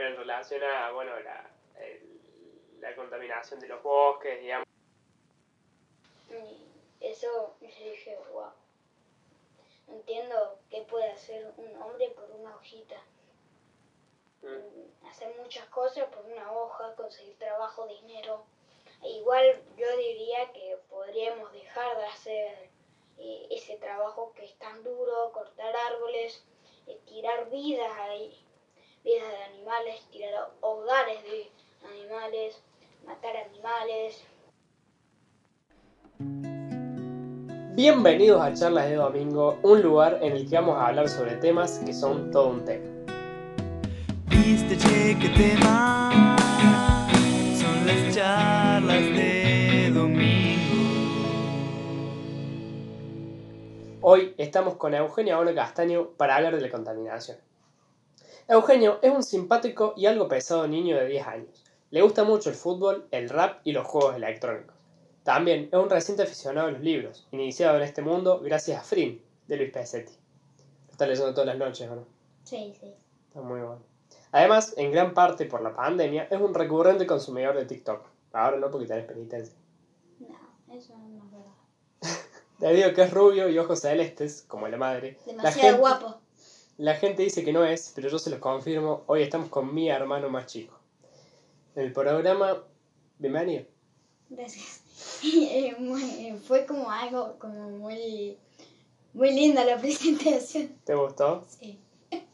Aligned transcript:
pero 0.00 0.12
en 0.12 0.16
relación 0.16 0.62
a, 0.64 0.92
bueno, 0.92 1.20
la, 1.20 1.50
el- 1.78 2.80
la 2.80 2.96
contaminación 2.96 3.60
de 3.60 3.68
los 3.68 3.82
bosques, 3.82 4.40
digamos. 4.40 4.66
Y 6.30 7.06
eso 7.06 7.54
yo 7.60 7.66
dije, 7.66 8.18
wow. 8.32 8.50
No 9.88 9.96
entiendo 9.96 10.58
qué 10.70 10.80
puede 10.88 11.10
hacer 11.10 11.52
un 11.58 11.76
hombre 11.82 12.08
por 12.12 12.30
una 12.30 12.56
hojita. 12.56 12.96
Mm. 14.40 15.06
Hacer 15.06 15.36
muchas 15.38 15.66
cosas 15.66 16.08
por 16.08 16.24
una 16.24 16.50
hoja, 16.50 16.94
conseguir 16.96 17.36
trabajo, 17.36 17.86
dinero. 17.86 18.46
Igual 19.02 19.62
yo 19.76 19.96
diría 19.98 20.50
que 20.54 20.78
podríamos 20.88 21.52
dejar 21.52 21.98
de 21.98 22.04
hacer 22.06 22.70
eh, 23.18 23.48
ese 23.50 23.76
trabajo 23.76 24.32
que 24.34 24.46
es 24.46 24.54
tan 24.54 24.82
duro, 24.82 25.30
cortar 25.32 25.76
árboles, 25.76 26.42
eh, 26.86 26.98
tirar 27.04 27.50
vidas 27.50 27.92
ahí, 27.98 28.46
vidas 29.04 29.28
de 29.28 29.44
animales, 29.54 30.00
tirar 30.10 30.50
hogares 30.60 31.22
de 31.22 31.50
animales, 31.88 32.62
matar 33.06 33.36
animales. 33.36 34.22
Bienvenidos 37.74 38.42
a 38.42 38.52
Charlas 38.52 38.90
de 38.90 38.96
Domingo, 38.96 39.58
un 39.62 39.80
lugar 39.80 40.18
en 40.20 40.32
el 40.32 40.48
que 40.48 40.56
vamos 40.56 40.76
a 40.76 40.88
hablar 40.88 41.08
sobre 41.08 41.36
temas 41.36 41.78
que 41.78 41.94
son 41.94 42.30
todo 42.30 42.48
un 42.48 42.64
tema. 42.64 42.84
Viste, 44.26 44.76
che, 44.76 45.18
qué 45.18 45.28
tema 45.30 46.36
son 47.58 47.86
las 47.86 48.14
charlas 48.14 49.00
de 49.00 49.90
domingo. 49.94 50.20
Hoy 54.02 54.34
estamos 54.36 54.74
con 54.76 54.92
Eugenio 54.92 55.38
Bono 55.38 55.54
Castaño 55.54 56.10
para 56.18 56.36
hablar 56.36 56.54
de 56.54 56.60
la 56.60 56.70
contaminación. 56.70 57.38
Eugenio 58.50 58.98
es 59.00 59.12
un 59.12 59.22
simpático 59.22 59.94
y 59.96 60.06
algo 60.06 60.26
pesado 60.26 60.66
niño 60.66 60.96
de 60.96 61.06
10 61.06 61.26
años. 61.28 61.64
Le 61.90 62.02
gusta 62.02 62.24
mucho 62.24 62.50
el 62.50 62.56
fútbol, 62.56 63.06
el 63.12 63.28
rap 63.28 63.60
y 63.62 63.70
los 63.70 63.86
juegos 63.86 64.16
electrónicos. 64.16 64.74
También 65.22 65.68
es 65.70 65.78
un 65.78 65.88
reciente 65.88 66.24
aficionado 66.24 66.66
a 66.66 66.70
los 66.72 66.80
libros, 66.80 67.28
iniciado 67.30 67.76
en 67.76 67.84
este 67.84 68.02
mundo 68.02 68.40
gracias 68.40 68.80
a 68.80 68.82
Frin, 68.82 69.22
de 69.46 69.56
Luis 69.56 69.70
Pesetti. 69.70 70.14
Lo 70.86 70.90
está 70.90 71.06
leyendo 71.06 71.32
todas 71.32 71.46
las 71.46 71.58
noches, 71.58 71.88
¿o 71.88 71.94
no? 71.94 72.06
Sí, 72.42 72.74
sí. 72.80 72.92
Está 73.28 73.40
muy 73.40 73.60
bueno. 73.60 73.82
Además, 74.32 74.74
en 74.76 74.90
gran 74.90 75.14
parte 75.14 75.46
por 75.46 75.62
la 75.62 75.72
pandemia, 75.72 76.26
es 76.28 76.40
un 76.40 76.52
recurrente 76.52 77.06
consumidor 77.06 77.54
de 77.54 77.66
TikTok. 77.66 78.04
Ahora 78.32 78.56
no 78.56 78.68
porque 78.68 78.88
tenés 78.88 79.06
penitencia. 79.06 79.54
No, 80.18 80.74
eso 80.74 80.98
no 80.98 81.24
es 81.24 81.30
verdad. 81.30 82.18
Debido 82.58 82.88
a 82.88 82.94
que 82.94 83.02
es 83.02 83.12
rubio 83.12 83.48
y 83.48 83.56
ojos 83.60 83.78
celestes, 83.78 84.44
como 84.48 84.66
la 84.66 84.76
madre, 84.76 85.18
la 85.26 85.34
Demasiado 85.34 85.68
gente, 85.68 85.78
guapo. 85.78 86.19
La 86.80 86.94
gente 86.94 87.22
dice 87.22 87.44
que 87.44 87.52
no 87.52 87.62
es, 87.62 87.92
pero 87.94 88.08
yo 88.08 88.18
se 88.18 88.30
los 88.30 88.38
confirmo. 88.38 89.02
Hoy 89.06 89.22
estamos 89.22 89.50
con 89.50 89.74
mi 89.74 89.90
hermano 89.90 90.30
más 90.30 90.46
chico. 90.46 90.78
En 91.76 91.84
el 91.84 91.92
programa, 91.92 92.64
bienvenido. 93.18 93.64
Gracias. 94.28 94.80
Eh, 95.22 95.74
muy- 95.78 96.02
eh, 96.02 96.38
fue 96.46 96.64
como 96.64 96.90
algo 96.90 97.38
como 97.38 97.68
muy 97.70 98.38
muy 99.12 99.32
linda 99.34 99.62
la 99.64 99.76
presentación. 99.80 100.68
¿Te 100.84 100.94
gustó? 100.94 101.44
Sí. 101.46 101.78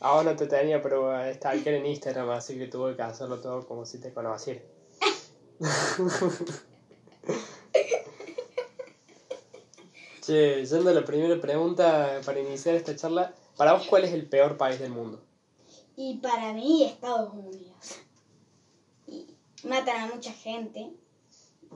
Ahora 0.00 0.30
no 0.30 0.36
te 0.36 0.46
tenía, 0.46 0.80
pero 0.80 1.18
está 1.22 1.50
aquí 1.50 1.68
en 1.68 1.84
Instagram, 1.84 2.30
así 2.30 2.56
que 2.58 2.68
tuve 2.68 2.96
que 2.96 3.02
hacerlo 3.02 3.40
todo 3.40 3.66
como 3.66 3.84
si 3.84 3.98
te 3.98 4.12
conociera. 4.14 4.62
che, 10.22 10.64
yendo 10.64 10.90
a 10.90 10.94
la 10.94 11.04
primera 11.04 11.40
pregunta 11.40 12.20
para 12.24 12.40
iniciar 12.40 12.74
esta 12.74 12.96
charla, 12.96 13.34
para 13.56 13.72
vos, 13.72 13.86
¿cuál 13.86 14.04
es 14.04 14.12
el 14.12 14.28
peor 14.28 14.56
país 14.56 14.78
del 14.78 14.92
mundo? 14.92 15.20
Y 15.96 16.18
para 16.18 16.52
mí 16.52 16.84
Estados 16.84 17.32
Unidos. 17.32 18.00
Y 19.06 19.26
matan 19.64 20.02
a 20.10 20.14
mucha 20.14 20.32
gente, 20.32 20.90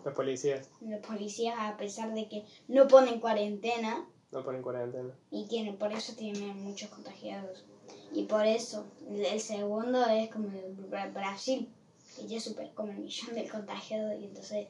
Los 0.05 0.15
policías 0.15 0.69
los 0.81 1.01
policías 1.01 1.55
a 1.59 1.77
pesar 1.77 2.13
de 2.15 2.29
que 2.29 2.45
no 2.69 2.87
ponen 2.87 3.21
cuarentena 3.21 4.07
no 4.31 4.45
ponen 4.45 4.63
cuarentena. 4.63 5.13
y 5.31 5.47
tienen 5.47 5.77
por 5.77 5.93
eso 5.93 6.15
tienen 6.15 6.63
muchos 6.63 6.89
contagiados. 6.91 7.65
Y 8.13 8.25
por 8.25 8.45
eso 8.47 8.87
el 9.11 9.41
segundo 9.41 10.05
es 10.07 10.31
como 10.31 10.49
el 10.49 10.75
Brasil, 11.13 11.69
que 12.17 12.27
ya 12.27 12.41
superó 12.41 12.71
como 12.75 12.93
el 12.93 12.99
millón 12.99 13.35
de 13.35 13.49
contagiados 13.49 14.21
y 14.21 14.25
entonces 14.27 14.67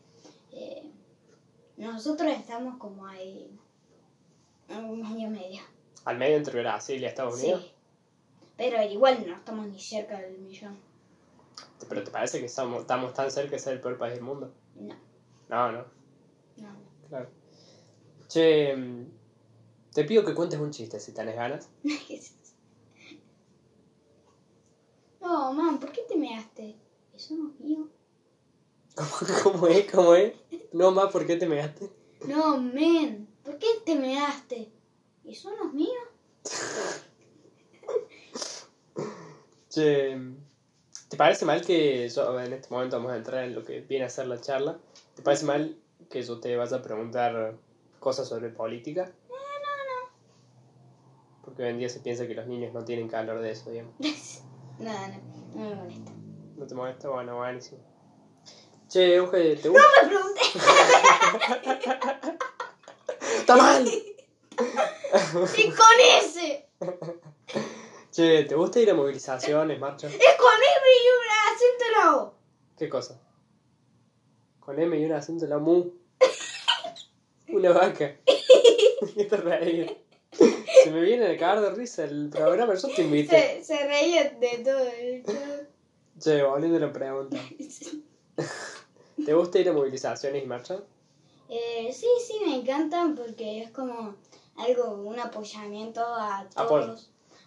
eh, 0.52 0.90
nosotros 1.76 2.30
estamos 2.32 2.78
como 2.78 3.06
ahí 3.06 3.50
un 4.68 5.04
año 5.04 5.26
y 5.26 5.30
medio. 5.30 5.60
Al 6.04 6.18
medio 6.18 6.36
entre 6.36 6.60
Brasil 6.60 7.00
y 7.00 7.04
Estados 7.04 7.40
Unidos. 7.40 7.62
Sí. 7.62 7.72
Pero 8.56 8.82
igual 8.82 9.24
no 9.26 9.34
estamos 9.34 9.66
ni 9.68 9.80
cerca 9.80 10.18
del 10.18 10.38
millón. 10.38 10.78
¿Pero 11.88 12.04
te 12.04 12.10
parece 12.10 12.40
que 12.40 12.46
estamos, 12.46 12.82
estamos 12.82 13.14
tan 13.14 13.30
cerca 13.30 13.52
de 13.52 13.58
ser 13.58 13.74
el 13.74 13.80
peor 13.80 13.96
país 13.98 14.14
del 14.14 14.22
mundo? 14.22 14.52
No, 14.76 14.94
No, 15.48 15.72
no, 15.72 15.84
no. 16.58 16.68
claro. 17.08 17.28
Che, 18.28 18.76
mm, 18.76 19.06
te 19.92 20.04
pido 20.04 20.24
que 20.24 20.34
cuentes 20.34 20.60
un 20.60 20.70
chiste 20.70 21.00
si 21.00 21.12
tenés 21.12 21.36
ganas. 21.36 21.68
No, 25.20 25.52
man, 25.52 25.78
¿por 25.78 25.92
qué 25.92 26.00
te 26.08 26.16
measte? 26.16 26.76
Eso 27.14 27.34
no 27.34 27.50
es 27.50 27.60
mío. 27.60 27.88
¿Cómo, 28.94 29.10
cómo 29.42 29.66
es? 29.68 29.90
¿Cómo 29.92 30.14
es? 30.14 30.32
No 30.72 30.90
más, 30.92 31.12
¿por 31.12 31.26
qué 31.26 31.36
te 31.36 31.46
measte? 31.46 31.90
No, 32.26 32.58
men, 32.58 33.28
¿por 33.44 33.58
qué 33.58 33.66
te 33.84 33.96
measte? 33.96 34.72
Eso 35.25 35.50
no 35.56 35.69
es 35.69 35.75
mío. 35.75 36.00
Che, 39.69 40.19
¿te 41.08 41.16
parece 41.16 41.44
mal 41.44 41.64
que 41.64 42.08
yo, 42.08 42.41
en 42.41 42.53
este 42.53 42.69
momento 42.70 42.97
vamos 42.97 43.12
a 43.12 43.16
entrar 43.16 43.44
en 43.44 43.54
lo 43.54 43.62
que 43.62 43.80
viene 43.80 44.06
a 44.06 44.10
ser 44.10 44.26
la 44.26 44.41
charla? 44.41 44.78
¿Te 45.14 45.22
parece 45.22 45.44
mal 45.44 45.76
que 46.10 46.22
yo 46.22 46.41
te 46.41 46.56
vaya 46.56 46.78
a 46.78 46.82
preguntar 46.82 47.54
cosas 48.00 48.28
sobre 48.28 48.48
política? 48.48 49.12
No, 49.28 49.36
no, 49.36 50.10
Porque 51.44 51.62
hoy 51.62 51.69
en 51.70 51.78
día 51.78 51.88
se 51.88 52.00
piensa 52.00 52.26
que 52.26 52.34
los 52.34 52.47
niños 52.47 52.75
no 52.75 52.84
tienen 52.84 53.09
que 53.09 53.14
hablar 53.16 53.41
de 53.41 53.53
eso, 53.53 53.70
digamos. 53.70 53.94
no. 54.78 54.92
No, 54.92 55.09
no, 55.54 55.70
me 55.70 55.75
molesta. 55.76 56.12
¿No 56.56 56.66
te 56.66 56.75
molesta? 56.75 57.09
Bueno, 57.09 57.36
buenísimo. 57.36 57.80
Che, 58.88 59.14
Euge, 59.14 59.54
¿te 59.54 59.69
gusta? 59.69 59.84
¡No 60.03 60.03
me 60.03 60.09
pregunté! 60.09 60.41
¡Está 63.38 63.56
mal! 63.56 63.84
¡Y 65.56 65.71
con 65.71 65.97
ese! 66.19 66.69
Che, 68.12 68.44
¿te 68.44 68.54
gusta 68.54 68.81
ir 68.81 68.91
a 68.91 68.94
movilizaciones, 68.94 69.78
marchas? 69.78 70.12
¡Es 70.12 70.37
con 70.37 70.54
M 70.54 70.87
y 70.97 71.06
un 71.16 71.28
acento 71.54 71.84
en 71.84 71.93
la 71.93 72.16
O! 72.16 72.34
¿Qué 72.76 72.88
cosa? 72.88 73.21
Con 74.60 74.81
M 74.81 74.98
y 74.98 75.04
un 75.04 75.12
acento 75.12 75.44
en 75.44 75.50
la 75.50 75.59
mu. 75.59 75.91
Una 77.48 77.72
vaca. 77.72 78.16
Se 80.32 80.91
me 80.91 81.00
viene 81.00 81.27
a 81.27 81.37
cagar 81.37 81.60
de 81.60 81.71
risa 81.71 82.04
el 82.04 82.31
programa, 82.31 82.75
yo 82.75 82.88
te 82.88 83.03
invité. 83.03 83.62
Se, 83.62 83.77
se 83.77 83.87
reía 83.87 84.31
de 84.31 84.59
todo 84.65 84.87
esto. 84.87 85.32
Che, 86.19 86.42
volviendo 86.42 86.78
a 86.78 86.81
la 86.81 86.92
pregunta. 86.92 87.37
¿Te 89.25 89.34
gusta 89.34 89.59
ir 89.59 89.69
a 89.69 89.72
movilizaciones 89.72 90.42
y 90.42 90.47
marchas? 90.47 90.81
Eh, 91.48 91.92
sí, 91.92 92.06
sí, 92.25 92.41
me 92.47 92.56
encantan 92.56 93.16
porque 93.16 93.62
es 93.62 93.71
como 93.71 94.15
algo, 94.60 94.94
un 94.94 95.19
apoyamiento 95.19 96.03
a 96.03 96.47
todos. 96.54 96.66
Apoyo. 96.66 96.97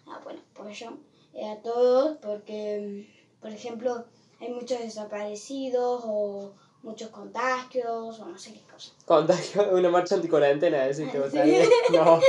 Ah, 0.06 0.20
bueno, 0.22 0.40
apoyo 0.54 0.98
eh, 1.32 1.48
a 1.48 1.62
todos 1.62 2.18
porque, 2.18 3.06
mm, 3.08 3.40
por 3.40 3.50
ejemplo, 3.50 4.04
hay 4.40 4.50
muchos 4.50 4.80
desaparecidos 4.80 6.02
o 6.04 6.52
muchos 6.82 7.08
contagios 7.08 8.20
o 8.20 8.26
no 8.26 8.38
sé 8.38 8.52
qué 8.52 8.60
cosa. 8.70 8.92
Contagio, 9.06 9.68
una 9.72 9.90
marcha 9.90 10.14
anticuarentena, 10.14 10.84
decís, 10.84 11.10
¿te 11.10 11.18
gustaría? 11.20 11.64
No. 11.92 12.20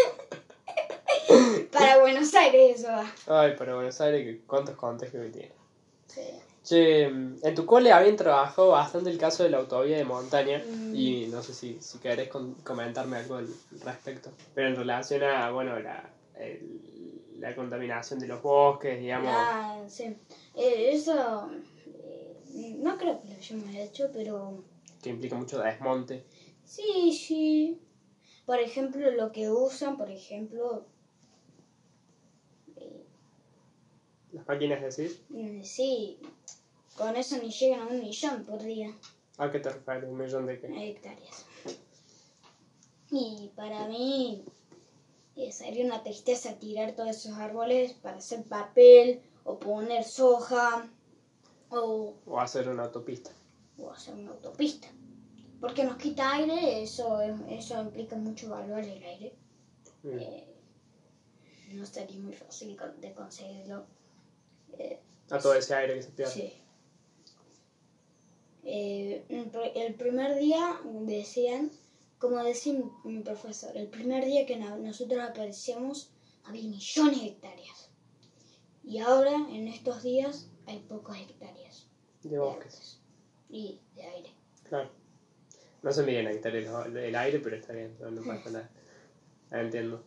Para 1.71 1.99
Buenos 1.99 2.33
Aires 2.33 2.79
eso 2.79 2.87
va. 2.87 3.11
Ay, 3.27 3.55
pero 3.57 3.75
Buenos 3.75 3.99
Aires, 3.99 4.39
¿cuántos 4.47 4.75
contagios 4.75 5.23
que 5.23 5.29
tiene? 5.29 5.51
Sí. 6.07 6.21
Che, 6.65 7.03
en 7.03 7.53
tu 7.55 7.63
cole 7.65 7.91
habían 7.91 8.15
trabajado 8.15 8.69
bastante 8.69 9.11
el 9.11 9.19
caso 9.19 9.43
de 9.43 9.51
la 9.51 9.57
autovía 9.59 9.97
de 9.97 10.03
montaña 10.03 10.63
Mm. 10.65 10.95
y 10.95 11.27
no 11.27 11.43
sé 11.43 11.53
si, 11.53 11.77
si 11.79 11.99
querés 11.99 12.27
con- 12.27 12.55
comentarme 12.63 13.17
algo 13.17 13.35
al 13.35 13.47
respecto. 13.83 14.31
Pero 14.55 14.69
en 14.69 14.75
relación 14.75 15.21
a, 15.23 15.51
bueno, 15.51 15.79
la, 15.79 16.09
el- 16.35 16.81
la 17.39 17.53
contaminación 17.53 18.19
de 18.19 18.27
los 18.27 18.41
bosques, 18.41 18.99
digamos. 18.99 19.29
Ah, 19.31 19.83
sí. 19.87 20.05
Eh, 20.55 20.89
eso 20.93 21.51
eh, 21.85 22.75
no 22.79 22.97
creo 22.97 23.21
que 23.21 23.27
lo 23.29 23.35
hayamos 23.35 23.75
hecho, 23.75 24.09
pero 24.11 24.63
que 25.03 25.09
implica 25.11 25.35
mucho 25.35 25.59
desmonte. 25.59 26.25
sí, 26.63 27.11
sí. 27.13 27.79
Por 28.47 28.59
ejemplo, 28.59 29.11
lo 29.11 29.31
que 29.31 29.51
usan, 29.51 29.97
por 29.97 30.09
ejemplo, 30.09 30.85
eh, 32.77 33.03
Las 34.31 34.47
máquinas 34.47 34.81
decís, 34.81 35.21
mm, 35.29 35.61
sí, 35.63 36.17
con 36.95 37.15
eso 37.15 37.37
ni 37.37 37.49
llegan 37.51 37.81
a 37.81 37.87
un 37.87 37.99
millón 37.99 38.43
por 38.45 38.61
día 38.61 38.93
¿a 39.37 39.51
qué 39.51 39.59
te 39.59 39.69
refieres? 39.69 40.09
¿Un 40.09 40.17
millón 40.17 40.45
de 40.45 40.59
qué? 40.59 40.67
de 40.67 40.89
hectáreas. 40.91 41.45
Y 43.11 43.51
para 43.55 43.87
mí 43.87 44.43
eh, 45.35 45.51
sería 45.51 45.85
una 45.85 46.03
tristeza 46.03 46.57
tirar 46.57 46.93
todos 46.93 47.09
esos 47.11 47.33
árboles 47.37 47.93
para 47.93 48.17
hacer 48.17 48.43
papel 48.43 49.21
o 49.43 49.59
poner 49.59 50.03
soja 50.03 50.89
o, 51.69 52.15
O 52.25 52.39
hacer 52.39 52.69
una 52.69 52.83
autopista. 52.83 53.31
o 53.77 53.91
hacer 53.91 54.15
una 54.15 54.31
autopista. 54.31 54.87
Porque 55.59 55.83
nos 55.83 55.97
quita 55.97 56.33
aire, 56.33 56.81
eso, 56.83 57.21
eso 57.21 57.81
implica 57.81 58.15
mucho 58.15 58.49
valor 58.49 58.79
el 58.79 59.03
aire. 59.03 59.35
Mm. 60.03 60.19
Eh, 60.19 60.47
no 61.73 61.85
sería 61.85 62.19
muy 62.19 62.33
fácil 62.33 62.77
de 62.99 63.13
conseguirlo. 63.13 63.85
A 65.29 65.39
todo 65.39 65.55
ese 65.55 65.73
aire 65.75 65.95
que 65.95 66.03
se 66.03 66.11
pierde. 66.11 66.31
Sí. 66.31 66.53
Eh, 68.65 69.23
el 69.29 69.51
pr- 69.51 69.71
el 69.75 69.93
primer 69.93 70.35
día 70.37 70.79
decían, 71.01 71.69
como 72.17 72.43
decía 72.43 72.73
mi- 73.03 73.19
profesor, 73.21 73.77
el 73.77 73.87
primer 73.87 74.25
día 74.25 74.45
que 74.47 74.57
no- 74.57 74.77
nosotros 74.77 75.19
aparecíamos 75.21 76.11
había 76.43 76.63
millones 76.63 77.21
de 77.21 77.27
hectáreas. 77.27 77.89
Y 78.83 78.99
ahora, 78.99 79.33
en 79.49 79.67
estos 79.67 80.03
días, 80.03 80.49
hay 80.67 80.79
pocas 80.79 81.19
hectáreas 81.19 81.87
De 82.23 82.37
bosques. 82.39 82.99
y 83.49 83.79
de 83.95 84.03
aire. 84.03 84.29
Claro. 84.63 84.89
No 85.83 85.91
se 85.91 86.03
miden 86.03 86.27
hectáreas 86.27 86.87
el, 86.87 87.15
aire, 87.15 87.39
pero 87.39 87.55
está 87.55 87.73
bien, 87.73 87.95
no, 87.99 88.21
pasa 88.23 88.49
nada. 88.51 88.69
Ah, 89.51 89.61
entiendo. 89.61 90.03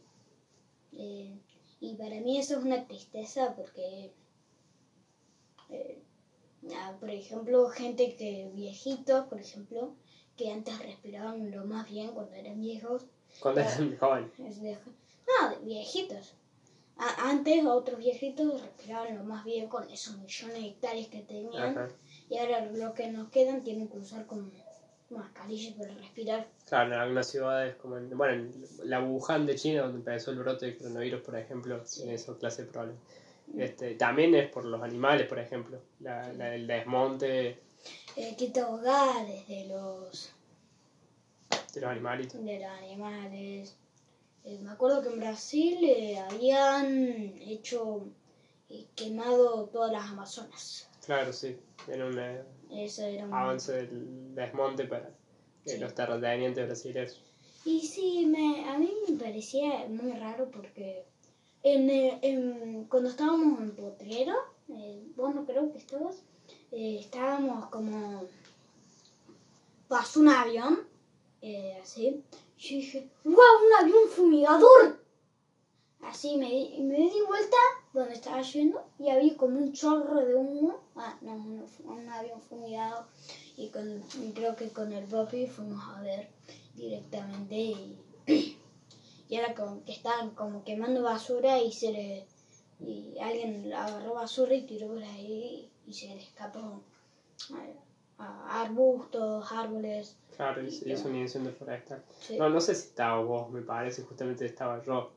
Eh, 0.93 1.39
y 1.81 1.95
para 1.95 2.21
mí 2.21 2.39
eso 2.39 2.59
es 2.59 2.65
una 2.65 2.87
tristeza 2.89 3.55
porque, 3.55 4.13
eh, 5.71 6.03
ah, 6.75 6.97
por 7.01 7.11
ejemplo, 7.11 7.69
gente 7.69 8.15
que 8.17 8.51
viejitos, 8.55 9.27
por 9.27 9.41
ejemplo, 9.41 9.95
que 10.37 10.51
antes 10.53 10.79
respiraban 10.81 11.51
lo 11.51 11.65
más 11.65 11.89
bien 11.89 12.13
cuando 12.13 12.35
eran 12.35 12.61
viejos, 12.61 13.05
Cuando 13.41 13.61
eran 13.61 13.97
jóvenes. 13.99 14.31
no, 14.39 15.61
viejitos. 15.65 16.35
A- 16.97 17.31
antes 17.31 17.65
otros 17.65 17.99
viejitos 17.99 18.61
respiraban 18.61 19.17
lo 19.17 19.23
más 19.25 19.45
bien 19.45 19.69
con 19.69 19.89
esos 19.89 20.17
millones 20.19 20.57
de 20.57 20.67
hectáreas 20.67 21.07
que 21.09 21.21
tenían 21.23 21.79
Ajá. 21.79 21.89
y 22.29 22.39
ahora 22.39 22.65
lo 22.67 22.93
que 22.93 23.09
nos 23.09 23.29
quedan 23.31 23.63
tienen 23.63 23.89
que 23.89 23.99
usar 23.99 24.27
como 24.27 24.51
mascarillas 25.11 25.75
para 25.75 25.95
respirar. 25.95 26.49
Claro, 26.67 26.93
en 26.95 27.01
algunas 27.01 27.27
ciudades, 27.29 27.77
como 27.77 27.97
en, 27.97 28.11
bueno, 28.17 28.35
en 28.35 28.53
la 28.91 29.01
Wuhan 29.03 29.47
de 29.47 29.55
China, 29.55 29.83
donde 29.83 29.99
empezó 29.99 30.33
el 30.33 30.39
brote 30.39 30.67
de 30.67 30.77
coronavirus, 30.77 31.23
por 31.23 31.37
ejemplo, 31.37 31.81
tiene 31.83 32.15
esa 32.15 32.37
clase 32.37 32.65
de 32.65 32.71
problemas. 32.73 33.01
Este, 33.56 33.95
también 33.95 34.35
es 34.35 34.49
por 34.50 34.65
los 34.65 34.83
animales, 34.83 35.27
por 35.27 35.39
ejemplo. 35.39 35.81
La, 36.00 36.33
la- 36.33 36.55
el 36.55 36.67
desmonte 36.67 37.59
Eh, 38.17 38.35
quita 38.37 38.69
hogares 38.69 39.47
de 39.49 39.67
los 39.69 40.33
de 41.75 41.81
los 41.81 41.91
animalitos. 41.91 42.45
de 42.45 42.59
los 42.59 42.69
animales. 42.69 43.77
Eh, 44.45 44.59
me 44.62 44.71
acuerdo 44.71 45.03
que 45.03 45.09
en 45.09 45.19
Brasil 45.21 45.79
eh, 45.85 46.19
habían 46.19 47.09
hecho 47.41 48.06
eh, 48.71 48.87
quemado 48.95 49.67
todas 49.67 49.93
las 49.93 50.11
Amazonas. 50.11 50.89
Claro, 51.05 51.33
sí. 51.33 51.56
Era 51.87 52.06
un 52.06 52.19
eh, 52.19 52.43
Eso 52.71 53.03
era 53.05 53.25
un... 53.25 53.33
avance 53.35 53.73
del 53.73 54.35
desmonte 54.35 54.85
para 54.85 55.11
Sí. 55.65 55.77
los 55.79 55.95
terratenientes 55.95 56.67
brasileños. 56.67 57.21
Y 57.65 57.81
sí, 57.81 58.25
me, 58.27 58.65
a 58.71 58.79
mí 58.79 58.91
me 59.09 59.17
parecía 59.19 59.87
muy 59.89 60.12
raro 60.12 60.50
porque 60.50 61.05
eh, 61.75 62.87
cuando 62.88 63.11
estábamos 63.11 63.61
en 63.61 63.75
Potrero, 63.75 64.35
eh, 64.69 65.03
vos 65.17 65.35
no 65.35 65.44
creo 65.44 65.70
que 65.73 65.79
estabas, 65.79 66.17
eh, 66.73 66.99
estábamos 67.00 67.67
como... 67.67 68.25
Pasó 69.88 70.20
un 70.20 70.29
avión, 70.29 70.87
eh, 71.41 71.79
así. 71.82 72.23
Yo 72.59 72.76
dije, 72.76 73.11
¡wow! 73.25 73.35
Un 73.35 73.85
avión 73.85 74.09
fumigador. 74.11 74.99
Así 76.03 76.37
me 76.37 76.49
di, 76.50 76.82
me 76.82 76.97
di 76.97 77.20
vuelta 77.26 77.56
donde 77.93 78.14
estaba 78.14 78.43
yendo 78.43 78.85
y 78.99 79.09
había 79.09 79.37
como 79.37 79.59
un 79.59 79.73
chorro 79.73 80.25
de 80.25 80.35
humo. 80.35 80.79
Ah, 80.94 81.17
no, 81.23 81.32
un, 81.32 82.09
avión 82.09 82.41
fumigado. 82.41 83.06
Y 83.56 83.71
creo 83.71 84.55
que 84.56 84.69
con 84.71 84.93
el 84.93 85.05
papi 85.05 85.47
fuimos 85.47 85.82
a 85.97 86.03
ver 86.03 86.29
directamente 86.75 87.55
y, 87.56 87.99
y 89.29 89.37
era 89.37 89.55
como 89.55 89.85
que 89.85 89.93
estaban 89.93 90.31
como 90.31 90.65
quemando 90.65 91.03
basura 91.03 91.59
y 91.59 91.73
se 91.73 91.93
le 91.93 92.27
y 92.81 93.19
alguien 93.21 93.73
agarró 93.73 94.15
basura 94.15 94.55
y 94.55 94.63
tiró 94.67 94.87
por 94.89 95.03
ahí 95.03 95.69
y 95.87 95.93
se 95.93 96.07
le 96.07 96.23
escapó 96.23 96.83
a, 98.19 98.25
a 98.25 98.63
arbustos, 98.63 99.51
árboles. 99.53 100.17
Claro, 100.37 100.63
y 100.63 100.71
se 100.71 100.89
hizo 100.91 101.09
un 101.09 101.17
incendio 101.17 101.53
forestal. 101.53 102.03
Sí. 102.21 102.37
No, 102.39 102.49
no 102.49 102.61
sé 102.61 102.75
si 102.75 102.89
estaba 102.89 103.21
vos, 103.21 103.51
me 103.51 103.63
parece, 103.63 104.03
justamente 104.03 104.47
estaba 104.47 104.83
yo. 104.85 105.11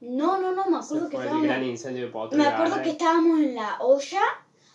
No, 0.00 0.40
no, 0.40 0.52
no, 0.52 0.66
me 0.68 0.76
acuerdo 0.78 1.08
que 1.08 1.16
fue 1.16 1.22
el 1.24 1.28
estábamos, 1.28 1.42
gran 1.46 1.64
incendio 1.64 2.06
de 2.06 2.36
me 2.36 2.46
acuerdo 2.46 2.82
que 2.82 2.90
estábamos 2.90 3.38
en 3.40 3.54
la 3.54 3.78
olla, 3.80 4.20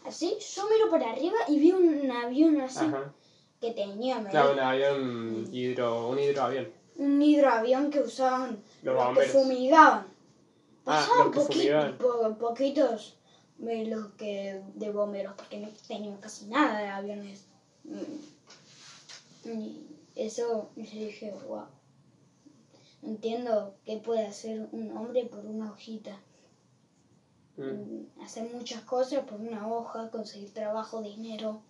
así, 0.06 0.38
yo 0.56 0.64
miro 0.70 0.90
para 0.90 1.12
arriba 1.12 1.38
y 1.48 1.60
vi 1.60 1.72
un 1.72 2.10
avión 2.10 2.60
así 2.62 2.86
Ajá. 2.86 3.14
que 3.62 3.72
tenía 3.72 4.24
Claro, 4.30 4.54
un 4.54 4.60
avión 4.60 5.50
hidro, 5.52 6.08
un 6.10 6.20
hidroavión. 6.20 6.70
un 6.98 7.22
hidroavión 7.22 7.92
que 7.92 8.00
usaban 8.00 8.58
Los 8.84 8.96
los, 8.96 9.04
que 9.04 9.06
bomberos. 9.08 9.32
fumigaban. 9.34 10.08
Ah, 10.86 11.06
Pasaban 11.08 11.32
poqui- 11.34 11.98
po- 11.98 12.36
poquitos 12.38 13.18
de 13.58 13.86
los 13.88 14.08
que 14.14 14.62
de 14.76 14.90
bomberos, 14.92 15.34
porque 15.36 15.60
no 15.60 15.68
tenían 15.88 16.18
casi 16.18 16.46
nada 16.48 16.80
de 16.80 16.88
aviones. 16.88 17.46
Mm. 17.84 19.50
Y 19.50 19.88
eso 20.16 20.70
yo 20.76 20.84
dije, 20.84 21.34
wow. 21.48 21.66
No 23.02 23.10
entiendo 23.10 23.76
qué 23.86 23.98
puede 23.98 24.26
hacer 24.28 24.68
un 24.72 24.96
hombre 24.98 25.26
por 25.26 25.46
una 25.46 25.72
hojita. 25.72 26.18
Mm. 27.58 27.64
Mm, 27.64 28.22
Hacer 28.24 28.50
muchas 28.54 28.82
cosas 28.84 29.24
por 29.26 29.40
una 29.40 29.68
hoja, 29.68 30.10
conseguir 30.12 30.54
trabajo, 30.54 31.02
dinero. 31.02 31.62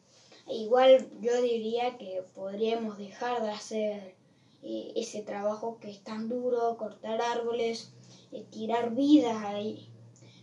E 0.47 0.55
Igual 0.55 1.07
yo 1.21 1.41
diría 1.41 1.97
que 1.97 2.23
podríamos 2.33 2.97
dejar 2.97 3.41
de 3.43 3.49
hacer 3.51 4.15
eh, 4.63 4.91
ese 4.95 5.21
trabajo 5.23 5.77
que 5.79 5.89
es 5.91 6.03
tan 6.03 6.27
duro, 6.29 6.75
cortar 6.77 7.21
árboles, 7.21 7.93
eh, 8.31 8.45
tirar 8.49 8.93
vidas 8.95 9.37
ahí, 9.43 9.89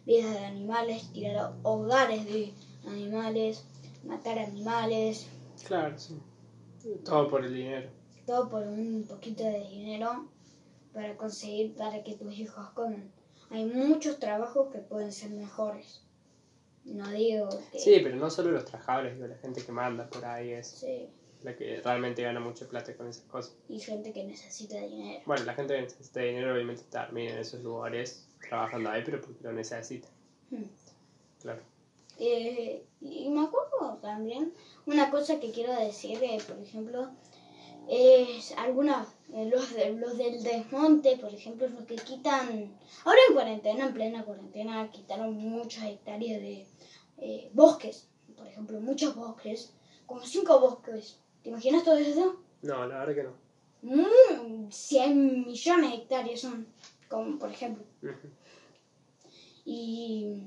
vidas 0.05 0.33
de 0.33 0.45
animales, 0.45 1.13
tirar 1.13 1.53
hogares 1.63 2.25
de 2.27 2.53
animales, 2.87 3.65
matar 4.05 4.39
animales, 4.39 5.27
Claro, 5.67 5.99
sí. 5.99 6.15
Todo 7.05 7.29
por 7.29 7.45
el 7.45 7.53
dinero. 7.53 7.91
todo 8.27 8.49
por 8.49 8.63
un 8.63 9.05
poquito 9.09 9.43
de 9.45 9.69
dinero 9.69 10.29
para 10.93 11.17
conseguir 11.17 11.75
para 11.75 12.03
que 12.05 12.15
tus 12.15 12.33
hijos 12.39 12.69
coman. 12.71 13.11
Hay 13.51 13.65
muchos 13.65 14.19
trabajos 14.19 14.71
que 14.73 14.79
pueden 14.79 15.13
ser 15.13 15.31
mejores. 15.31 16.03
No 16.85 17.11
digo 17.11 17.49
que 17.73 17.79
Sí, 17.81 17.99
pero 18.03 18.15
no 18.17 18.31
solo 18.31 18.53
los 18.53 18.65
trabajadores, 18.65 19.15
digo, 19.17 19.27
la 19.27 19.37
gente 19.37 19.61
que 19.65 19.73
manda 19.73 20.09
por 20.09 20.25
ahí 20.25 20.51
es 20.51 20.69
sí, 20.69 21.09
la 21.43 21.55
que 21.57 21.81
realmente 21.83 22.23
gana 22.23 22.41
mucha 22.41 22.67
plata 22.69 22.95
con 22.97 23.09
esas 23.09 23.25
cosas. 23.25 23.55
y 23.69 23.79
gente 23.81 24.13
que 24.13 24.25
necesita 24.25 24.81
dinero. 24.81 25.23
Bueno, 25.27 25.45
la 25.45 25.55
gente 25.55 25.75
que 25.75 25.83
necesita 25.83 26.21
dinero 26.21 26.53
obviamente 26.55 26.83
termina 26.91 27.33
en 27.33 27.39
esos 27.39 27.63
lugares 27.63 28.27
trabajando 28.49 28.91
ahí, 28.91 29.03
pero 29.05 29.21
porque 29.21 29.43
lo 29.45 29.53
necesita. 29.53 30.09
Hmm. 30.51 30.65
Claro. 31.41 31.63
Eh, 32.19 32.85
y 33.01 33.29
me 33.29 33.43
acuerdo 33.43 33.99
también 34.01 34.53
una 34.87 35.11
cosa 35.11 35.39
que 35.39 35.51
quiero 35.53 35.73
decir, 35.79 36.19
eh, 36.23 36.39
por 36.47 36.59
ejemplo, 36.59 37.11
es 37.89 38.53
algunas, 38.53 39.07
eh, 39.33 39.47
los, 39.47 39.73
de- 39.75 39.93
los 39.93 40.17
del 40.19 40.43
desmonte, 40.43 41.17
por 41.19 41.33
ejemplo, 41.33 41.69
los 41.69 41.85
que 41.85 41.97
quitan, 41.97 42.77
ahora 43.05 43.19
en 43.29 43.35
cuarentena, 43.35 43.87
en 43.87 43.95
plena 43.95 44.25
cuarentena, 44.25 44.91
quitaron 44.91 45.35
muchas 45.37 45.85
hectáreas 45.85 46.41
de 46.41 46.67
eh, 47.19 47.51
bosques, 47.53 48.09
por 48.37 48.47
ejemplo, 48.47 48.81
muchos 48.81 49.15
bosques, 49.15 49.73
como 50.07 50.25
cinco 50.25 50.59
bosques. 50.61 51.21
¿Te 51.47 51.51
imaginas 51.51 51.85
todo 51.85 51.97
eso? 51.97 52.41
No, 52.63 52.87
la 52.89 53.05
verdad 53.05 53.15
que 53.15 53.23
no. 53.23 53.33
Mm, 53.83 54.69
100 54.69 55.47
millones 55.47 55.91
de 55.93 55.97
hectáreas 55.99 56.41
son, 56.41 56.67
como 57.09 57.39
por 57.39 57.53
ejemplo. 57.53 57.85
Y. 59.65 60.43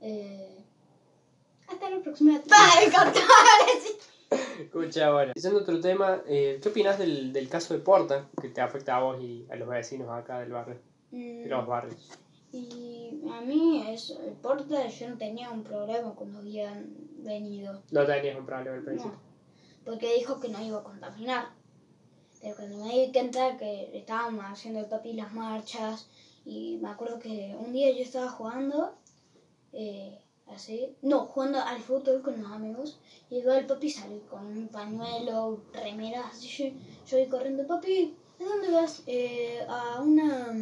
Eh, 0.00 0.64
hasta 1.68 1.90
la 1.90 2.00
próxima. 2.00 2.40
Escucha, 4.58 5.12
bueno. 5.12 5.32
Diciendo 5.34 5.60
otro 5.60 5.78
tema, 5.78 6.22
eh, 6.26 6.58
¿qué 6.62 6.70
opinas 6.70 6.98
del, 6.98 7.34
del 7.34 7.50
caso 7.50 7.74
de 7.74 7.80
Porta 7.80 8.30
que 8.40 8.48
te 8.48 8.62
afecta 8.62 8.96
a 8.96 9.02
vos 9.02 9.22
y 9.22 9.46
a 9.50 9.56
los 9.56 9.68
vecinos 9.68 10.08
acá 10.08 10.40
del 10.40 10.52
barrio? 10.52 10.78
De 11.10 11.44
los 11.46 11.66
barrios. 11.66 12.08
Mm, 12.52 12.56
Y 12.56 13.20
a 13.30 13.42
mí, 13.42 13.84
eso, 13.90 14.18
el 14.24 14.32
porta, 14.32 14.88
yo 14.88 15.10
no 15.10 15.18
tenía 15.18 15.50
un 15.50 15.64
problema 15.64 16.14
cuando 16.14 16.38
habían 16.38 17.09
venido. 17.22 17.82
No 17.90 18.06
tenías 18.06 18.38
un 18.38 18.46
problema 18.46 18.76
al 18.76 18.84
principio. 18.84 19.12
No, 19.12 19.20
porque 19.84 20.14
dijo 20.14 20.38
que 20.40 20.48
no 20.48 20.60
iba 20.64 20.78
a 20.78 20.84
contaminar. 20.84 21.48
Pero 22.40 22.56
cuando 22.56 22.84
me 22.84 22.98
di 23.06 23.12
cuenta 23.12 23.56
que 23.58 23.90
estábamos 23.96 24.44
haciendo 24.46 24.80
el 24.80 24.86
papi 24.86 25.12
las 25.12 25.32
marchas, 25.32 26.08
y 26.44 26.78
me 26.80 26.88
acuerdo 26.88 27.18
que 27.18 27.54
un 27.58 27.72
día 27.72 27.90
yo 27.90 28.02
estaba 28.02 28.28
jugando, 28.30 28.94
eh, 29.72 30.18
así, 30.46 30.96
no, 31.02 31.26
jugando 31.26 31.58
al 31.60 31.80
fútbol 31.80 32.22
con 32.22 32.40
los 32.42 32.50
amigos, 32.50 32.98
y 33.28 33.36
llegó 33.36 33.52
el 33.52 33.66
papi 33.66 33.90
salió 33.90 34.20
con 34.26 34.46
un 34.46 34.68
pañuelo, 34.68 35.62
remeras, 35.72 36.26
así, 36.32 36.48
yo, 36.48 36.80
yo 37.06 37.18
voy 37.18 37.26
corriendo, 37.28 37.66
papi, 37.66 38.14
¿a 38.40 38.44
dónde 38.44 38.70
vas? 38.70 39.02
"Eh, 39.06 39.60
a 39.68 40.00
una 40.00 40.54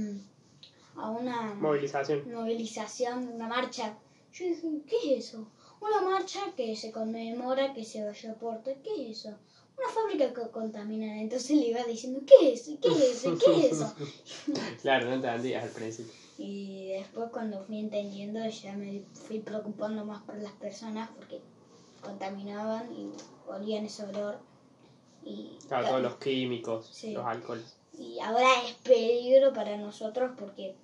a 0.96 1.10
una 1.10 1.54
Movilización. 1.54 2.28
movilización, 2.32 3.28
una 3.28 3.46
marcha. 3.46 3.96
Yo 4.32 4.46
dije, 4.46 4.66
¿qué 4.84 5.16
es 5.16 5.26
eso? 5.28 5.46
Una 5.80 6.00
marcha 6.02 6.40
que 6.56 6.74
se 6.76 6.90
conmemora 6.92 7.72
que 7.74 7.84
se 7.84 8.04
vaya 8.04 8.32
a 8.32 8.34
Porto. 8.34 8.70
¿Qué 8.82 9.10
es 9.10 9.18
eso? 9.20 9.36
Una 9.78 9.88
fábrica 9.88 10.32
que 10.34 10.50
contamina. 10.50 11.20
Entonces 11.20 11.50
le 11.56 11.68
iba 11.68 11.84
diciendo, 11.84 12.20
¿qué 12.26 12.52
es? 12.52 12.64
¿Qué 12.80 12.88
es? 12.88 13.22
¿Qué 13.44 13.66
es 13.66 13.72
eso? 13.72 13.94
Claro, 14.82 15.06
no 15.06 15.14
entendías 15.14 15.62
al 15.64 15.70
principio. 15.70 16.12
Y 16.36 16.88
después 16.88 17.30
cuando 17.32 17.62
fui 17.64 17.78
entendiendo 17.80 18.44
ya 18.48 18.72
me 18.74 19.02
fui 19.12 19.40
preocupando 19.40 20.04
más 20.04 20.22
por 20.22 20.36
las 20.36 20.52
personas 20.52 21.10
porque 21.16 21.40
contaminaban 22.02 22.92
y 22.92 23.10
olían 23.48 23.84
ese 23.84 24.04
olor. 24.04 24.38
Y, 25.24 25.58
Claro, 25.66 25.88
todos 25.88 26.02
los 26.02 26.16
químicos, 26.16 26.88
Sí. 26.92 27.12
los 27.12 27.24
alcoholes. 27.26 27.76
y 27.98 28.18
ahora 28.20 28.46
es 28.66 28.74
peligro 28.74 29.52
para 29.52 29.76
nosotros 29.76 30.30
porque 30.38 30.76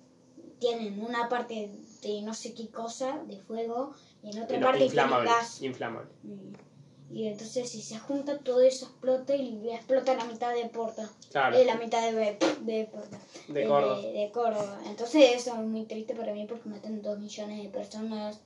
tienen 0.59 1.01
una 1.01 1.29
parte 1.29 1.71
de 2.01 2.21
no 2.21 2.33
sé 2.33 2.53
qué 2.53 2.67
cosa, 2.69 3.17
de 3.25 3.39
fuego, 3.39 3.93
y 4.25 4.35
en 4.35 4.43
otra 4.43 4.57
No, 4.57 4.65
parte 4.65 4.79
tienen 4.79 4.95
inflamable. 4.97 5.29
gas. 5.29 5.61
Inflamable. 5.61 6.09
Y, 6.23 7.19
y 7.21 7.27
entonces 7.27 7.69
si 7.69 7.81
se 7.81 7.99
junta 7.99 8.39
todo 8.39 8.61
eso 8.61 8.85
explota 8.87 9.35
y 9.35 9.69
explota 9.71 10.15
la 10.15 10.25
mitad 10.25 10.53
de 10.53 10.65
Porta. 10.69 11.07
Claro. 11.31 11.55
Eh, 11.55 11.63
la 11.65 11.75
mitad 11.75 12.01
de, 12.11 12.37
de 12.61 12.85
Porta. 12.91 13.19
De 13.47 13.63
Eh, 13.63 13.67
Córdoba. 13.67 14.01
De, 14.01 14.11
de 14.11 14.31
Córdoba. 14.31 14.81
Entonces 14.87 15.35
eso 15.35 15.53
es 15.53 15.59
muy 15.59 15.85
triste 15.85 16.15
para 16.15 16.33
mí 16.33 16.45
porque 16.49 16.67
matan 16.67 17.01
dos 17.01 17.19
millones 17.19 17.63
de 17.63 17.69
personas, 17.69 18.41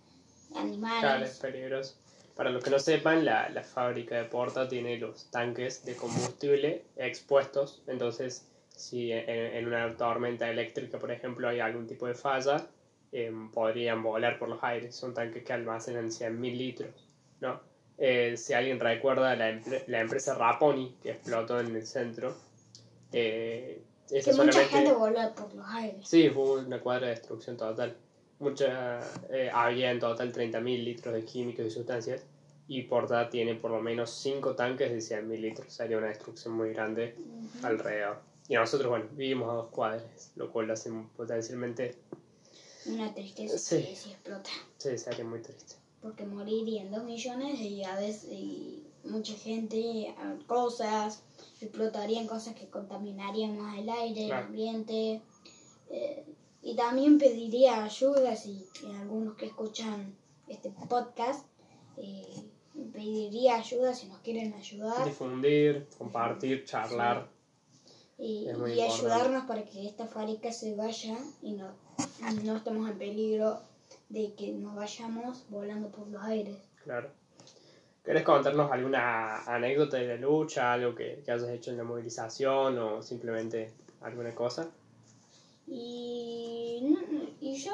animales. 0.55 0.99
Claro, 1.01 1.25
es 1.25 1.37
peligroso. 1.39 1.95
Para 2.35 2.49
los 2.51 2.63
que 2.63 2.69
no 2.69 2.79
sepan, 2.79 3.25
la, 3.25 3.49
la 3.49 3.63
fábrica 3.63 4.15
de 4.15 4.23
Porta 4.25 4.67
tiene 4.67 4.97
los 4.97 5.25
tanques 5.31 5.83
de 5.85 5.95
combustible 5.95 6.83
expuestos. 6.95 7.81
Entonces, 7.87 8.45
si 8.69 9.11
en, 9.11 9.29
en 9.29 9.67
una 9.67 9.95
tormenta 9.97 10.49
eléctrica, 10.49 10.99
por 10.99 11.11
ejemplo, 11.11 11.49
hay 11.49 11.59
algún 11.59 11.85
tipo 11.85 12.07
de 12.07 12.13
falla, 12.13 12.65
em, 13.11 13.49
podrían 13.51 14.01
volar 14.03 14.37
por 14.39 14.49
los 14.49 14.63
aires. 14.63 14.95
Son 14.95 15.13
tanques 15.13 15.43
que 15.43 15.53
almacenan 15.53 16.09
100.000 16.11 16.57
litros. 16.57 16.89
¿no? 17.41 17.59
Eh, 17.97 18.35
si 18.37 18.53
alguien 18.53 18.79
recuerda 18.79 19.35
la, 19.35 19.59
la 19.87 19.99
empresa 20.01 20.35
Raponi, 20.35 20.95
que 21.01 21.11
explotó 21.11 21.59
en 21.59 21.75
el 21.75 21.85
centro, 21.85 22.35
eh, 23.11 23.81
que 24.09 24.15
mucha 24.17 24.31
solamente- 24.33 24.65
gente 24.65 24.91
voló 24.93 25.33
por 25.35 25.53
los 25.53 25.65
aires. 25.67 26.07
Sí, 26.07 26.29
fue 26.29 26.61
una 26.65 26.79
cuadra 26.79 27.07
de 27.07 27.15
destrucción 27.15 27.57
total. 27.57 27.95
Mucha, 28.39 28.99
eh, 29.31 29.49
había 29.53 29.91
en 29.91 29.99
total 29.99 30.31
30.000 30.31 30.83
litros 30.83 31.13
de 31.13 31.25
químicos 31.25 31.65
y 31.65 31.71
sustancias 31.71 32.23
y 32.69 32.83
Porta 32.83 33.29
tiene 33.29 33.55
por 33.55 33.71
lo 33.71 33.81
menos 33.81 34.11
5 34.11 34.55
tanques 34.55 34.91
de 34.91 35.01
100.000 35.01 35.41
litros. 35.41 35.73
Sería 35.73 35.97
una 35.97 36.07
destrucción 36.07 36.53
muy 36.53 36.71
grande 36.73 37.15
alrededor. 37.63 38.19
Y 38.47 38.55
nosotros, 38.55 38.89
bueno, 38.89 39.05
vivimos 39.11 39.49
a 39.49 39.53
dos 39.55 39.69
cuadras, 39.71 40.31
lo 40.35 40.49
cual 40.51 40.67
lo 40.67 40.73
hace 40.73 40.89
potencialmente, 41.17 41.95
Una 42.93 43.13
tristeza 43.13 43.57
Sí. 43.57 43.83
que 43.83 43.95
se 43.95 44.09
explota. 44.11 44.49
sí, 44.77 44.97
sería 44.97 45.25
muy 45.25 45.41
triste. 45.41 45.75
Porque 46.01 46.25
morirían 46.25 46.91
dos 46.91 47.03
millones 47.03 47.59
y 47.59 47.83
a 47.83 47.95
veces 47.95 48.29
y 48.31 48.85
mucha 49.03 49.33
gente, 49.33 50.13
cosas, 50.47 51.21
explotarían 51.61 52.25
cosas 52.27 52.55
que 52.55 52.67
contaminarían 52.69 53.57
más 53.57 53.77
el 53.79 53.89
aire, 53.89 54.25
Claro. 54.27 54.41
el 54.41 54.47
ambiente. 54.47 55.21
eh, 55.91 56.23
y 56.61 56.75
también 56.75 57.17
pediría 57.17 57.83
ayuda 57.83 58.35
si 58.35 58.67
algunos 58.99 59.35
que 59.37 59.45
escuchan 59.47 60.15
este 60.47 60.69
podcast 60.89 61.45
eh, 61.97 62.43
pediría 62.93 63.55
ayuda 63.55 63.93
si 63.93 64.07
nos 64.07 64.19
quieren 64.19 64.53
ayudar 64.53 65.05
Difundir, 65.05 65.87
compartir, 65.97 66.65
charlar. 66.65 67.27
y, 68.17 68.47
y 68.75 68.81
ayudarnos 68.81 69.45
para 69.45 69.63
que 69.65 69.87
esta 69.87 70.05
fábrica 70.05 70.51
se 70.51 70.75
vaya 70.75 71.17
y 71.41 71.53
no, 71.53 71.73
no 72.43 72.57
estemos 72.57 72.89
en 72.89 72.97
peligro 72.97 73.59
de 74.09 74.33
que 74.33 74.51
nos 74.51 74.75
vayamos 74.75 75.45
volando 75.49 75.89
por 75.89 76.07
los 76.07 76.21
aires. 76.23 76.57
Claro. 76.83 77.09
¿Querés 78.03 78.23
contarnos 78.23 78.71
alguna 78.71 79.43
anécdota 79.43 79.97
de 79.97 80.07
la 80.07 80.15
lucha, 80.15 80.73
algo 80.73 80.95
que, 80.95 81.21
que 81.23 81.31
hayas 81.31 81.49
hecho 81.49 81.71
en 81.71 81.77
la 81.77 81.83
movilización 81.83 82.77
o 82.79 83.03
simplemente 83.03 83.71
alguna 84.01 84.33
cosa? 84.33 84.69
Y, 85.67 86.97
y 87.39 87.55
yo 87.57 87.71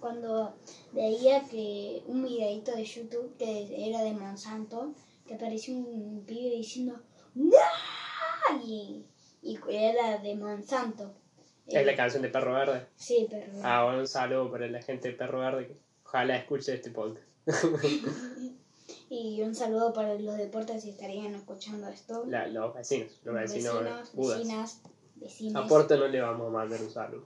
cuando 0.00 0.54
veía 0.92 1.46
que 1.46 2.02
un 2.06 2.22
videito 2.22 2.74
de 2.74 2.84
YouTube 2.84 3.36
que 3.36 3.88
era 3.90 4.02
de 4.02 4.14
Monsanto, 4.14 4.94
que 5.26 5.34
apareció 5.34 5.76
un 5.76 6.24
pibe 6.26 6.56
diciendo 6.56 6.98
¡No! 7.34 7.50
Y, 8.64 9.04
y 9.42 9.58
era 9.68 10.16
de 10.18 10.34
Monsanto. 10.36 11.12
Es 11.66 11.84
la 11.86 11.92
Eh, 11.92 11.96
canción 11.96 12.22
de 12.22 12.28
Perro 12.28 12.52
Verde. 12.54 12.86
Sí, 12.96 13.26
pero... 13.28 13.46
Ah, 13.62 13.84
bueno, 13.84 14.00
un 14.00 14.06
saludo 14.08 14.50
para 14.50 14.66
la 14.68 14.80
gente 14.82 15.08
de 15.08 15.14
Perro 15.14 15.40
Verde 15.40 15.66
que 15.68 15.76
ojalá 16.04 16.36
escuche 16.36 16.74
este 16.74 16.90
podcast. 16.90 17.24
Y 19.08 19.40
un 19.42 19.54
saludo 19.54 19.92
para 19.92 20.14
los 20.16 20.36
deportes 20.36 20.82
si 20.82 20.90
estarían 20.90 21.34
escuchando 21.34 21.88
esto. 21.88 22.24
La- 22.26 22.48
los 22.48 22.74
vecinos, 22.74 23.12
los 23.24 23.34
vecinos, 23.34 23.74
vecinos, 23.84 24.12
Budas. 24.14 24.38
vecinas, 24.38 24.80
vecinos. 25.16 25.72
A 25.72 25.96
no 25.96 26.08
le 26.08 26.20
vamos 26.20 26.48
a 26.48 26.50
mandar 26.50 26.80
un 26.82 26.90
saludo. 26.90 27.24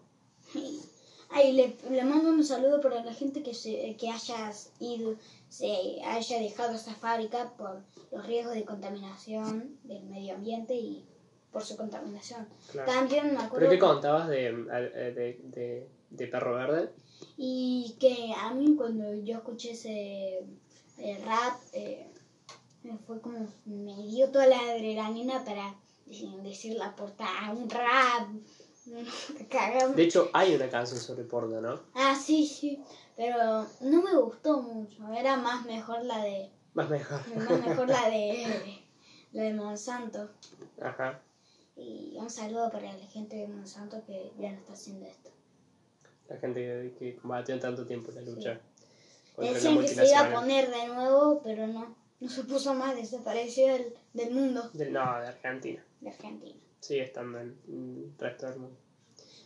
Ay, 1.32 1.52
le, 1.52 1.76
le 1.90 2.04
mando 2.04 2.30
un 2.30 2.44
saludo 2.44 2.80
para 2.80 3.04
la 3.04 3.14
gente 3.14 3.42
que 3.42 3.54
se 3.54 3.96
que 3.96 4.10
haya 4.10 4.52
ido, 4.80 5.14
se 5.48 6.02
haya 6.04 6.40
dejado 6.40 6.74
esta 6.74 6.92
fábrica 6.94 7.52
por 7.56 7.80
los 8.10 8.26
riesgos 8.26 8.54
de 8.54 8.64
contaminación 8.64 9.78
del 9.84 10.02
medio 10.04 10.34
ambiente 10.34 10.74
y 10.74 11.04
por 11.52 11.62
su 11.64 11.76
contaminación. 11.76 12.46
Claro. 12.70 12.90
También 12.92 13.26
me 13.26 13.30
¿Pero 13.32 13.42
acuerdo 13.44 13.70
qué 13.70 13.78
contabas 13.78 14.28
de, 14.28 14.46
eh, 14.48 15.12
de, 15.14 15.40
de, 15.44 15.88
de 16.10 16.26
Perro 16.26 16.54
Verde? 16.54 16.90
y 17.36 17.96
que 18.00 18.32
a 18.34 18.52
mí 18.54 18.74
cuando 18.76 19.12
yo 19.14 19.36
escuché 19.38 19.72
ese 19.72 20.40
rap 21.24 21.60
eh, 21.74 22.06
me 22.82 22.96
fue 22.98 23.20
como 23.20 23.46
me 23.66 23.94
dio 24.06 24.30
toda 24.30 24.46
la 24.46 24.58
adrenalina 24.58 25.44
para 25.44 25.74
decir, 26.42 26.76
la 26.76 26.94
portada, 26.96 27.52
un 27.52 27.68
rap. 27.68 28.28
De 29.94 30.02
hecho, 30.02 30.30
hay 30.32 30.54
una 30.54 30.68
canción 30.68 30.98
sobre 30.98 31.24
Porta, 31.24 31.60
¿no? 31.60 31.78
Ah, 31.94 32.14
sí, 32.14 32.46
sí, 32.46 32.82
pero 33.16 33.66
no 33.82 34.02
me 34.02 34.16
gustó 34.16 34.62
mucho. 34.62 35.06
Era 35.12 35.36
más 35.36 35.64
mejor 35.66 36.02
la 36.04 36.24
de 36.24 36.50
Más 36.74 36.88
mejor. 36.88 37.20
más 37.36 37.66
mejor 37.66 37.88
la 37.88 38.08
de 38.10 38.80
la 39.32 39.42
de 39.42 39.54
Monsanto. 39.54 40.30
Ajá. 40.80 41.20
Y 41.80 42.16
un 42.18 42.28
saludo 42.28 42.70
para 42.70 42.92
la 42.92 43.06
gente 43.06 43.36
de 43.36 43.48
Monsanto 43.48 44.04
que 44.06 44.32
ya 44.38 44.52
no 44.52 44.58
está 44.58 44.74
haciendo 44.74 45.06
esto. 45.06 45.30
La 46.28 46.36
gente 46.36 46.60
que, 46.60 46.94
que 46.98 47.16
combatió 47.16 47.58
tanto 47.58 47.86
tiempo 47.86 48.12
la 48.12 48.20
lucha 48.20 48.60
la 49.36 49.52
Decían 49.52 49.80
que 49.80 49.88
se 49.88 50.06
iba 50.06 50.20
a 50.20 50.34
poner 50.34 50.70
de 50.70 50.86
nuevo, 50.88 51.40
pero 51.42 51.66
no. 51.66 51.96
No 52.20 52.28
se 52.28 52.44
puso 52.44 52.74
más, 52.74 52.94
desapareció 52.94 53.66
del, 53.72 53.94
del 54.12 54.34
mundo 54.34 54.70
no, 54.74 54.80
de 54.80 54.98
Argentina. 54.98 55.82
de 56.02 56.10
Argentina. 56.10 56.60
Sigue 56.78 57.04
estando 57.04 57.40
en 57.40 57.56
el 57.66 58.12
resto 58.18 58.46
del 58.50 58.58
mundo. 58.58 58.76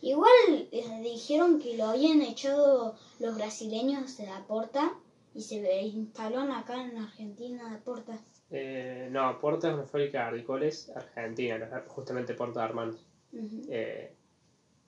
Igual 0.01 0.67
eh, 0.71 0.99
dijeron 1.01 1.59
que 1.59 1.77
lo 1.77 1.85
habían 1.85 2.21
echado 2.21 2.97
los 3.19 3.35
brasileños 3.35 4.17
de 4.17 4.25
la 4.25 4.45
Porta 4.45 4.93
y 5.33 5.41
se 5.41 5.55
instaló 5.85 6.41
acá 6.53 6.83
en 6.83 6.97
Argentina 6.97 7.71
de 7.71 7.77
Porta. 7.77 8.19
Eh, 8.51 9.09
no, 9.11 9.39
Porta 9.39 9.69
es 9.69 9.73
una 9.73 9.85
fábrica 9.85 10.19
de 10.29 10.39
alcoholes 10.39 10.91
argentina, 10.95 11.83
justamente 11.87 12.33
Porta 12.33 12.61
de 12.61 12.65
Hermanos. 12.65 13.05
Eh, 13.69 14.13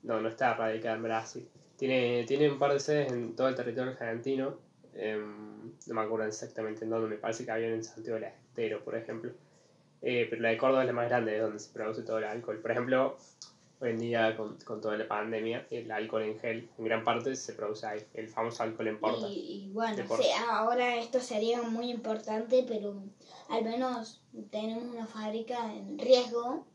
no, 0.03 0.21
no 0.21 0.29
está 0.29 0.53
radicada 0.53 0.95
en 0.95 1.03
Brasil. 1.03 1.49
Tiene, 1.75 2.23
tiene 2.25 2.49
un 2.49 2.59
par 2.59 2.73
de 2.73 2.79
sedes 2.79 3.11
en 3.11 3.35
todo 3.35 3.47
el 3.49 3.55
territorio 3.55 3.91
argentino. 3.91 4.57
em, 4.93 5.73
no 5.87 5.93
me 5.93 6.01
acuerdo 6.01 6.25
exactamente 6.25 6.83
en 6.83 6.89
dónde, 6.89 7.07
me 7.07 7.17
parece 7.17 7.45
que 7.45 7.51
había 7.51 7.67
en 7.67 7.83
Santiago 7.83 8.19
del 8.19 8.29
Estero, 8.29 8.83
por 8.83 8.95
ejemplo. 8.95 9.31
Eh, 10.01 10.27
pero 10.29 10.41
la 10.41 10.49
de 10.49 10.57
Córdoba 10.57 10.81
es 10.81 10.87
la 10.87 10.93
más 10.93 11.09
grande, 11.09 11.35
es 11.35 11.41
donde 11.41 11.59
se 11.59 11.71
produce 11.73 12.03
todo 12.03 12.19
el 12.19 12.25
alcohol. 12.25 12.59
Por 12.59 12.71
ejemplo, 12.71 13.17
hoy 13.79 13.91
en 13.91 13.99
día 13.99 14.35
con, 14.35 14.57
con 14.65 14.81
toda 14.81 14.97
la 14.97 15.07
pandemia, 15.07 15.67
el 15.69 15.91
alcohol 15.91 16.23
en 16.23 16.39
gel 16.39 16.69
en 16.77 16.85
gran 16.85 17.03
parte 17.03 17.35
se 17.35 17.53
produce 17.53 17.85
ahí, 17.85 18.03
el 18.13 18.27
famoso 18.29 18.63
alcohol 18.63 18.87
en 18.87 18.99
porta. 18.99 19.27
Y, 19.27 19.65
y 19.65 19.69
bueno, 19.71 19.95
De 19.95 20.03
Porta. 20.03 20.23
sí, 20.23 20.29
ahora 20.49 20.95
esto 20.97 21.19
sería 21.19 21.61
muy 21.61 21.89
importante, 21.91 22.65
pero 22.67 22.95
al 23.49 23.63
menos 23.63 24.21
tenemos 24.51 24.83
una 24.83 25.05
fábrica 25.05 25.73
en 25.73 25.97
riesgo 25.99 26.65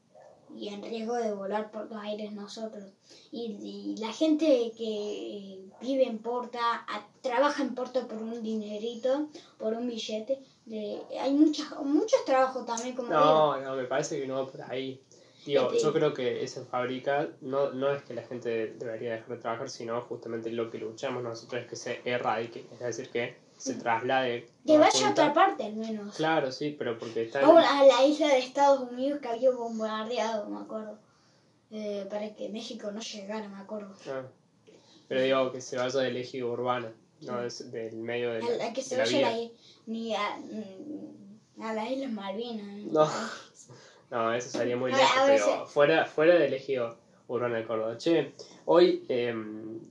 y 0.55 0.69
en 0.69 0.83
riesgo 0.83 1.15
de 1.15 1.33
volar 1.33 1.71
por 1.71 1.91
los 1.91 1.99
aires 2.03 2.31
nosotros. 2.33 2.85
Y, 3.31 3.57
y 3.63 3.97
la 4.01 4.13
gente 4.13 4.73
que 4.77 5.61
vive 5.81 6.05
en 6.05 6.19
Porta, 6.19 6.85
a- 6.87 7.07
trabaja 7.23 7.63
en 7.63 7.75
Porta 7.75 8.07
por 8.07 8.19
un 8.19 8.43
dinerito, 8.43 9.29
por 9.59 9.73
un 9.73 9.89
billete, 9.89 10.41
de, 10.67 11.01
hay 11.19 11.33
muchas, 11.33 11.67
muchos 11.83 12.25
trabajos 12.27 12.65
también, 12.67 12.95
como 12.95 13.09
digo. 13.09 13.21
No, 13.21 13.61
no, 13.61 13.75
me 13.77 13.85
parece 13.85 14.21
que 14.21 14.27
no 14.29 14.35
va 14.45 14.51
por 14.51 14.61
ahí. 14.71 15.01
Digo, 15.45 15.71
Este- 15.73 15.83
yo 15.83 15.93
creo 15.93 16.15
que 16.15 16.45
esa 16.45 16.65
fábrica 16.65 17.29
no, 17.41 17.73
no 17.73 17.91
es 17.93 18.03
que 18.05 18.15
la 18.15 18.23
gente 18.23 18.69
debería 18.79 19.13
dejar 19.15 19.29
de 19.29 19.37
trabajar, 19.39 19.69
sino 19.71 20.01
justamente 20.03 20.51
lo 20.51 20.71
que 20.71 20.79
luchamos 20.79 21.23
nosotros 21.23 21.63
es 21.63 21.69
que 21.69 21.77
se 21.77 22.01
erradique, 22.05 22.65
es 22.73 22.79
decir, 22.79 23.11
que 23.11 23.37
se 23.57 23.75
traslade. 23.75 24.41
Mm. 24.41 24.67
Que 24.67 24.73
toda 24.75 24.79
vaya 24.79 25.07
a 25.07 25.11
otra 25.11 25.35
parte 25.35 25.65
al 25.65 25.75
menos. 25.75 26.17
Claro, 26.17 26.53
sí, 26.53 26.75
pero 26.79 26.99
porque 26.99 27.23
está 27.23 27.49
O 27.49 27.57
a 27.59 27.85
la 27.85 28.05
isla 28.05 28.29
de 28.29 28.39
Estados 28.39 28.91
Unidos 28.91 29.21
que 29.21 29.29
había 29.29 29.51
bombardeado, 29.51 30.49
me 30.49 30.61
acuerdo. 30.61 30.99
Eh, 31.71 32.07
para 32.11 32.35
que 32.35 32.49
México 32.49 32.91
no 32.93 33.01
llegara, 33.01 33.49
me 33.49 33.59
acuerdo. 33.59 33.95
Ah, 34.07 34.23
Pero 35.09 35.23
digo 35.23 35.53
que 35.53 35.61
se 35.61 35.77
vaya 35.77 36.01
del 36.01 36.17
eje 36.19 36.45
urbano, 36.45 36.89
no 37.23 37.43
es 37.43 37.71
del 37.73 37.97
medio 37.97 38.31
de 38.33 38.41
la, 38.41 38.47
A 38.47 38.51
la 38.51 38.73
que 38.73 38.83
se 38.83 38.97
de 38.97 39.03
vaya 39.03 39.21
la 39.23 39.37
ni 39.87 40.15
a, 40.15 40.37
mm, 40.37 41.63
a 41.63 41.73
las 41.73 41.91
Islas 41.91 42.13
Malvinas. 42.13 42.67
No. 42.93 43.05
No, 43.07 43.11
eso 44.35 44.49
sería 44.51 44.77
muy 44.77 44.93
A- 44.93 44.97
lejos, 44.97 45.17
a 45.17 45.25
ver, 45.25 45.41
pero 45.41 45.67
fuera, 45.67 46.05
fuera 46.07 46.35
del 46.35 46.53
eje 46.55 46.79
urbano 47.29 47.55
de 47.55 47.65
Córdoba. 47.65 47.97
Che, 47.97 48.33
hoy 48.67 49.05
eh, 49.09 49.35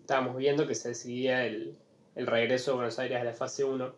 estábamos 0.01 0.37
viendo 0.37 0.67
que 0.67 0.75
se 0.75 0.89
decidía 0.89 1.45
el, 1.45 1.75
el 2.15 2.27
regreso 2.27 2.71
de 2.71 2.75
Buenos 2.75 2.99
Aires 2.99 3.19
a 3.19 3.23
la 3.23 3.33
fase 3.33 3.63
1 3.63 3.93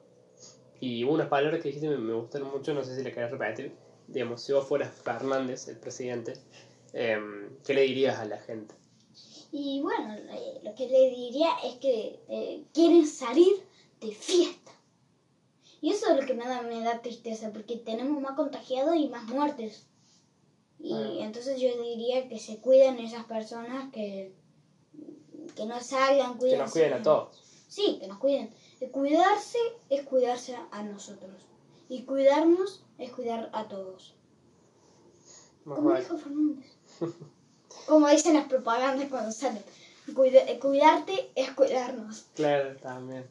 y 0.80 1.04
unas 1.04 1.28
palabras 1.28 1.62
que 1.62 1.70
dijiste 1.70 1.90
me, 1.90 1.98
me 1.98 2.14
gustaron 2.14 2.52
mucho, 2.52 2.74
no 2.74 2.84
sé 2.84 2.96
si 2.96 3.04
le 3.04 3.12
querés 3.12 3.32
repetir. 3.32 3.74
Digamos, 4.08 4.42
si 4.42 4.52
vos 4.54 4.68
fueras 4.68 4.94
Fernández, 4.94 5.68
el 5.68 5.78
presidente, 5.78 6.34
eh, 6.94 7.18
¿qué 7.66 7.74
le 7.74 7.82
dirías 7.82 8.20
a 8.20 8.26
la 8.26 8.38
gente? 8.38 8.76
Y 9.52 9.82
bueno, 9.82 10.14
eh, 10.14 10.60
lo 10.64 10.74
que 10.74 10.88
le 10.88 11.10
diría 11.10 11.50
es 11.64 11.76
que 11.76 12.20
eh, 12.28 12.64
quieren 12.74 13.06
salir 13.08 13.54
de 14.02 14.12
fiesta. 14.12 14.72
Y 15.80 15.92
eso 15.92 16.10
es 16.12 16.20
lo 16.20 16.26
que 16.26 16.34
me 16.34 16.46
da, 16.46 16.62
me 16.62 16.82
da 16.82 17.02
tristeza, 17.02 17.52
porque 17.52 17.76
tenemos 17.78 18.22
más 18.22 18.36
contagiados 18.36 18.96
y 18.96 19.08
más 19.10 19.26
muertes. 19.26 19.86
Y 20.84 20.94
Ah. 20.94 21.26
entonces 21.26 21.60
yo 21.60 21.70
diría 21.82 22.28
que 22.28 22.38
se 22.38 22.58
cuiden 22.60 23.00
esas 23.00 23.24
personas 23.26 23.90
que, 23.94 24.34
que 25.56 25.66
no 25.66 25.80
salgan, 25.82 26.34
Que 26.34 26.40
cuídense. 26.40 26.62
nos 26.64 26.72
cuiden 26.74 26.94
a 26.94 27.02
todos. 27.02 27.42
Sí, 27.70 27.98
que 28.00 28.08
nos 28.08 28.18
cuiden. 28.20 28.50
Cuidarse 28.92 29.58
es 29.90 30.04
cuidarse 30.04 30.58
a 30.72 30.84
nosotros. 30.84 31.32
Y 31.88 32.04
cuidarnos 32.04 32.84
es 32.98 33.12
cuidar 33.12 33.50
a 33.54 33.68
todos. 33.70 34.14
Más 35.64 35.78
Como 35.78 35.90
vale. 35.92 36.02
dijo 36.04 36.18
Fernández. 36.18 36.66
Como 37.88 38.08
dicen 38.10 38.34
las 38.36 38.48
propagandas 38.48 39.08
cuando 39.10 39.32
salen. 39.32 39.64
Cuida- 40.14 40.60
cuidarte 40.60 41.32
es 41.36 41.52
cuidarnos. 41.52 42.26
Claro, 42.36 42.76
también. 42.78 43.26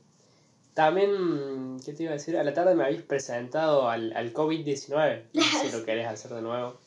También, 0.74 1.78
¿qué 1.84 1.92
te 1.92 2.04
iba 2.04 2.12
a 2.12 2.14
decir? 2.14 2.36
A 2.38 2.44
la 2.44 2.54
tarde 2.54 2.74
me 2.74 2.84
habéis 2.84 3.02
presentado 3.02 3.90
al, 3.90 4.14
al 4.16 4.32
COVID-19. 4.32 5.24
No 5.34 5.42
sé 5.42 5.68
si 5.70 5.76
lo 5.76 5.84
querés 5.84 6.06
hacer 6.06 6.32
de 6.32 6.40
nuevo. 6.40 6.78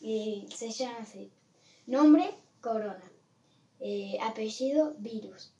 Y 0.00 0.48
se 0.54 0.70
llama 0.70 0.98
así. 1.00 1.30
Nombre, 1.86 2.30
corona. 2.60 3.12
Eh, 3.80 4.18
apellido, 4.22 4.94
virus. 4.98 5.52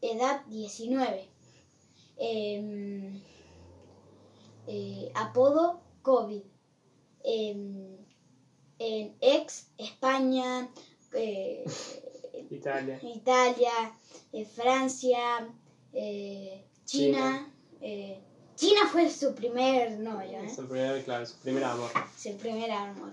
Edad, 0.00 0.44
19. 0.46 1.28
Em, 2.16 3.20
eh, 4.66 5.10
apodo, 5.14 5.80
COVID. 6.02 6.42
Em, 7.24 7.96
en 8.80 9.16
ex, 9.20 9.70
España, 9.78 10.68
eh, 11.12 11.64
Italia. 12.50 12.98
Italia, 13.02 13.92
Francia, 14.54 15.48
China. 16.84 17.52
China 18.58 18.80
fue 18.90 19.08
su 19.08 19.34
primer 19.34 20.00
novio, 20.00 20.40
¿eh? 20.40 20.50
Su 20.52 20.66
primer, 20.66 21.04
claro, 21.04 21.24
su 21.26 21.36
primer 21.36 21.62
amor. 21.62 21.90
Su 22.16 22.36
primer 22.36 22.70
amor. 22.72 23.12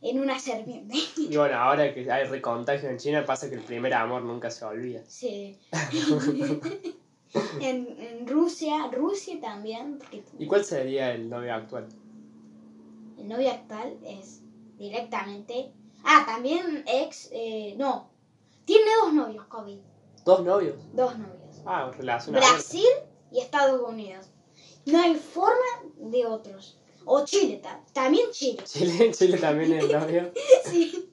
En 0.00 0.20
una 0.20 0.38
serpiente. 0.38 0.96
Y 1.16 1.36
bueno, 1.36 1.56
ahora 1.56 1.92
que 1.92 2.10
hay 2.10 2.24
recontagio 2.24 2.88
en 2.88 2.98
China, 2.98 3.24
pasa 3.26 3.48
que 3.48 3.56
el 3.56 3.62
primer 3.62 3.92
amor 3.94 4.22
nunca 4.22 4.48
se 4.50 4.64
olvida. 4.64 5.02
Sí. 5.08 5.58
en, 7.60 7.96
en 8.00 8.26
Rusia, 8.26 8.88
Rusia 8.92 9.40
también, 9.40 9.98
porque 9.98 10.22
¿Y 10.38 10.46
cuál 10.46 10.64
sería 10.64 11.12
el 11.12 11.28
novio 11.28 11.54
actual? 11.54 11.88
el 13.18 13.28
novio 13.28 13.50
actual 13.50 13.98
es 14.06 14.42
directamente. 14.78 15.72
Ah, 16.04 16.24
también 16.26 16.84
ex. 16.86 17.28
eh, 17.32 17.74
no. 17.76 18.08
Tiene 18.64 18.90
dos 19.02 19.12
novios, 19.12 19.44
COVID. 19.46 19.78
¿Dos 20.24 20.44
novios? 20.44 20.76
Dos 20.92 21.18
novios. 21.18 21.62
Ah, 21.66 21.90
relación. 21.96 22.36
Brasil 22.36 22.86
y 23.32 23.40
Estados 23.40 23.80
Unidos. 23.80 24.30
No 24.86 25.00
hay 25.00 25.16
forma 25.16 25.82
de 25.96 26.24
otros. 26.26 26.77
O 27.10 27.24
Chile, 27.24 27.60
ta- 27.62 27.80
también 27.92 28.30
Chile. 28.32 28.62
Chile, 28.64 29.10
Chile 29.16 29.38
también 29.38 29.72
es 29.72 29.90
novio. 29.90 30.30
Sí. 30.64 31.10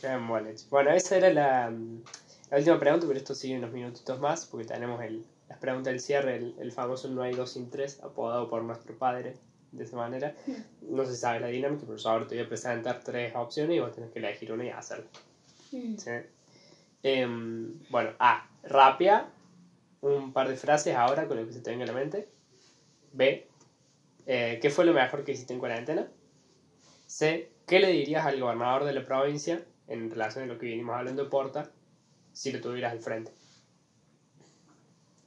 Qué 0.00 0.16
mole. 0.16 0.54
Bueno, 0.70 0.90
esa 0.90 1.16
era 1.16 1.32
la, 1.32 1.70
la 2.50 2.56
última 2.56 2.78
pregunta, 2.78 3.06
pero 3.06 3.18
esto 3.18 3.34
sigue 3.34 3.56
unos 3.58 3.72
minutitos 3.72 4.18
más, 4.20 4.46
porque 4.46 4.66
tenemos 4.66 5.00
el, 5.02 5.24
las 5.48 5.58
preguntas 5.58 5.92
del 5.92 6.00
cierre, 6.00 6.36
el, 6.36 6.54
el 6.58 6.72
famoso 6.72 7.08
No 7.08 7.22
hay 7.22 7.34
dos 7.34 7.52
sin 7.52 7.70
tres, 7.70 8.00
apodado 8.02 8.48
por 8.50 8.62
nuestro 8.64 8.96
padre 8.98 9.36
de 9.70 9.84
esa 9.84 9.96
manera. 9.96 10.34
No 10.82 11.04
se 11.06 11.16
sabe 11.16 11.40
la 11.40 11.46
dinámica, 11.48 11.84
pero 11.86 11.96
yo 11.98 12.08
ahora 12.10 12.26
te 12.26 12.34
voy 12.36 12.44
a 12.44 12.48
presentar 12.48 13.00
tres 13.04 13.32
opciones 13.36 13.76
y 13.76 13.80
vos 13.80 13.92
tenés 13.92 14.10
que 14.10 14.18
elegir 14.18 14.52
una 14.52 14.64
y 14.66 14.70
hacerla. 14.70 15.06
Mm. 15.70 15.96
¿sí? 15.96 16.10
Em, 17.02 17.78
bueno, 17.90 18.10
A. 18.18 18.48
Rapia. 18.64 19.28
Un 20.02 20.32
par 20.32 20.48
de 20.48 20.56
frases 20.56 20.96
ahora 20.96 21.28
con 21.28 21.36
lo 21.36 21.46
que 21.46 21.52
se 21.52 21.60
te 21.60 21.70
venga 21.70 21.84
a 21.84 21.86
la 21.86 21.92
mente. 21.92 22.28
B. 23.12 23.46
eh, 24.26 24.58
¿Qué 24.62 24.70
fue 24.70 24.84
lo 24.84 24.92
mejor 24.92 25.24
que 25.24 25.32
hiciste 25.32 25.52
en 25.52 25.58
cuarentena? 25.60 26.08
C. 27.06 27.50
¿Qué 27.66 27.80
le 27.80 27.88
dirías 27.88 28.24
al 28.26 28.40
gobernador 28.40 28.84
de 28.84 28.92
la 28.92 29.04
provincia 29.04 29.64
en 29.88 30.10
relación 30.10 30.44
a 30.44 30.46
lo 30.46 30.58
que 30.58 30.66
vinimos 30.66 30.96
hablando 30.96 31.24
de 31.24 31.30
Porta 31.30 31.70
si 32.32 32.52
lo 32.52 32.60
tuvieras 32.60 32.92
al 32.92 33.00
frente? 33.00 33.32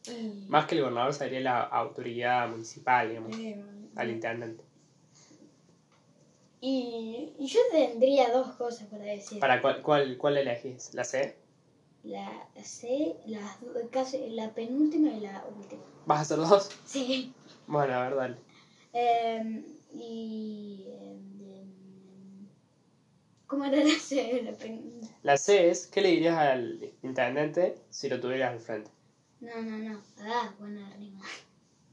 Y, 0.07 0.45
Más 0.49 0.65
que 0.65 0.75
el 0.75 0.81
gobernador 0.81 1.13
sería 1.13 1.39
la 1.39 1.61
autoridad 1.63 2.49
municipal, 2.49 3.09
digamos, 3.09 3.37
eh, 3.37 3.63
al 3.95 4.11
intendente. 4.11 4.63
y, 6.61 7.33
y 7.37 7.47
yo 7.47 7.59
tendría 7.71 8.31
dos 8.31 8.53
cosas 8.55 8.87
para 8.87 9.03
decir. 9.03 9.39
¿Para 9.39 9.61
cuál, 9.61 9.81
cuál, 9.81 10.17
cuál 10.17 10.37
elegís? 10.37 10.93
¿La 10.93 11.03
C? 11.03 11.35
La 12.03 12.47
C, 12.63 13.15
la, 13.25 13.57
casi, 13.91 14.29
la 14.29 14.53
penúltima 14.53 15.09
y 15.09 15.21
la 15.21 15.43
última. 15.57 15.81
¿Vas 16.05 16.19
a 16.19 16.21
hacer 16.21 16.37
dos? 16.37 16.69
Sí. 16.85 17.33
Bueno, 17.65 17.93
a 17.95 18.03
ver, 18.03 18.15
dale. 18.15 18.37
Em, 18.97 19.63
y. 19.93 20.85
em, 20.89 22.47
¿Cómo 23.45 23.65
era 23.65 23.83
la 23.83 23.99
C? 23.99 24.41
La 24.43 24.53
pen- 24.57 25.01
La 25.21 25.37
C 25.37 25.69
es, 25.69 25.87
¿qué 25.87 26.01
le 26.01 26.09
dirías 26.11 26.37
al 26.37 26.93
intendente 27.03 27.75
si 27.89 28.07
lo 28.09 28.19
tuvieras 28.21 28.53
al 28.53 28.59
frente? 28.59 28.89
No, 29.41 29.61
no, 29.61 29.77
no. 29.77 30.01
Ah, 30.21 30.53
buena 30.59 30.89
rima. 30.97 31.21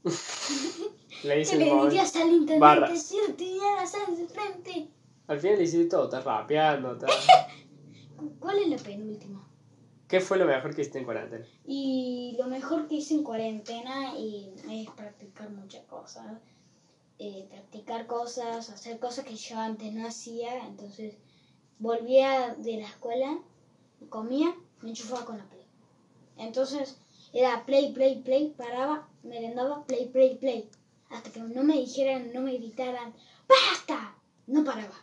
Le 1.23 1.43
¿Qué 1.43 1.55
le 1.57 1.65
dirías 1.83 2.15
al 2.15 2.29
intendente 2.33 2.97
si 2.97 3.17
lo 3.17 3.33
tuvieras 3.33 3.93
al 3.95 4.15
frente? 4.27 4.87
Al 5.27 5.39
final 5.39 5.57
le 5.57 5.63
hiciste 5.63 5.85
todo, 5.85 6.05
estás 6.05 6.23
rapeando, 6.25 6.93
estás... 6.93 7.11
¿Cuál 8.39 8.59
es 8.59 8.67
la 8.67 8.77
penúltima? 8.77 9.47
¿Qué 10.07 10.19
fue 10.19 10.37
lo 10.37 10.45
mejor 10.45 10.75
que 10.75 10.81
hiciste 10.81 10.99
en 10.99 11.05
cuarentena? 11.05 11.45
Y 11.65 12.35
lo 12.37 12.47
mejor 12.47 12.87
que 12.87 12.95
hice 12.95 13.13
en 13.15 13.23
cuarentena 13.23 14.17
y 14.17 14.53
es 14.69 14.89
practicar 14.91 15.49
muchas 15.49 15.85
cosas. 15.85 16.39
Eh, 17.19 17.45
practicar 17.49 18.05
cosas, 18.05 18.69
hacer 18.69 18.99
cosas 18.99 19.23
que 19.25 19.35
yo 19.35 19.57
antes 19.57 19.93
no 19.93 20.07
hacía. 20.07 20.65
Entonces 20.65 21.15
volvía 21.79 22.55
de 22.57 22.77
la 22.77 22.87
escuela, 22.87 23.37
comía, 24.09 24.53
me 24.81 24.89
enchufaba 24.89 25.25
con 25.25 25.37
la 25.37 25.45
play. 25.45 25.65
Entonces 26.37 26.97
era 27.31 27.65
play, 27.65 27.93
play, 27.93 28.21
play, 28.21 28.53
paraba, 28.57 29.07
merendaba, 29.23 29.83
play, 29.85 30.07
play, 30.07 30.35
play. 30.35 30.69
Hasta 31.09 31.31
que 31.31 31.39
no 31.41 31.63
me 31.63 31.75
dijeran, 31.77 32.33
no 32.33 32.41
me 32.41 32.53
gritaran, 32.57 33.13
¡basta! 33.47 34.15
No 34.47 34.63
paraba. 34.63 34.95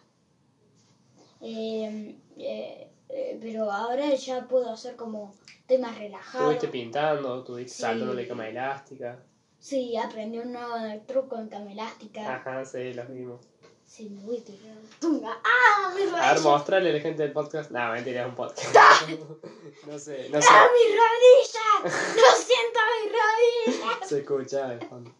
Eh, 1.40 2.16
eh, 2.36 2.90
eh, 3.08 3.38
pero 3.40 3.70
ahora 3.70 4.14
ya 4.14 4.46
puedo 4.46 4.70
hacer 4.70 4.96
como, 4.96 5.32
estoy 5.60 5.78
más 5.78 5.96
relajado. 5.98 6.50
¿Estuviste 6.50 6.68
pintando? 6.68 7.38
¿Estuviste 7.40 7.74
Sí. 7.74 7.82
saltando 7.82 8.14
la 8.14 8.26
cama 8.28 8.48
elástica? 8.48 9.24
Sí, 9.60 9.96
aprendí 9.96 10.38
un 10.38 10.52
nuevo 10.52 10.74
truco 11.06 11.36
en 11.38 11.48
cama 11.48 11.70
elástica. 11.70 12.34
Ajá, 12.36 12.64
sí, 12.64 12.92
los 12.94 13.08
vimos. 13.08 13.40
Sí, 13.86 14.08
me 14.08 14.22
voy 14.22 14.38
a 14.38 14.44
tirar 14.44 14.76
tunga. 15.00 15.36
¡Ah, 15.44 15.92
mi 15.94 16.02
A 16.02 16.04
ver, 16.04 16.12
rodilla! 16.12 16.40
mostrarle 16.50 16.90
a 16.90 16.92
la 16.94 17.00
gente 17.00 17.22
del 17.24 17.32
podcast. 17.32 17.70
No, 17.72 17.92
mentira, 17.92 18.22
es 18.22 18.28
un 18.28 18.34
podcast. 18.36 18.70
no 19.86 19.98
sé, 19.98 20.28
no 20.30 20.40
sé. 20.40 20.48
¡Ah, 20.50 20.68
mi 20.72 20.84
rodilla! 20.96 21.68
¡Lo 22.14 22.30
siento, 22.36 22.78
mi 22.94 23.02
rodilla! 23.10 24.06
Se 24.06 24.18
escucha 24.20 24.68
de 24.68 24.78
fondo. 24.86 25.10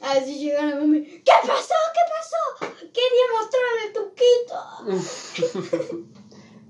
Así 0.00 0.38
llegaron 0.38 0.72
a 0.72 0.76
mami. 0.76 1.02
¿Qué 1.04 1.32
pasó? 1.46 1.74
¿Qué 1.92 2.00
pasó? 2.14 2.42
Quería 2.78 3.26
mostrarle 3.32 3.82
el 3.86 3.92
tuquito. 3.92 4.56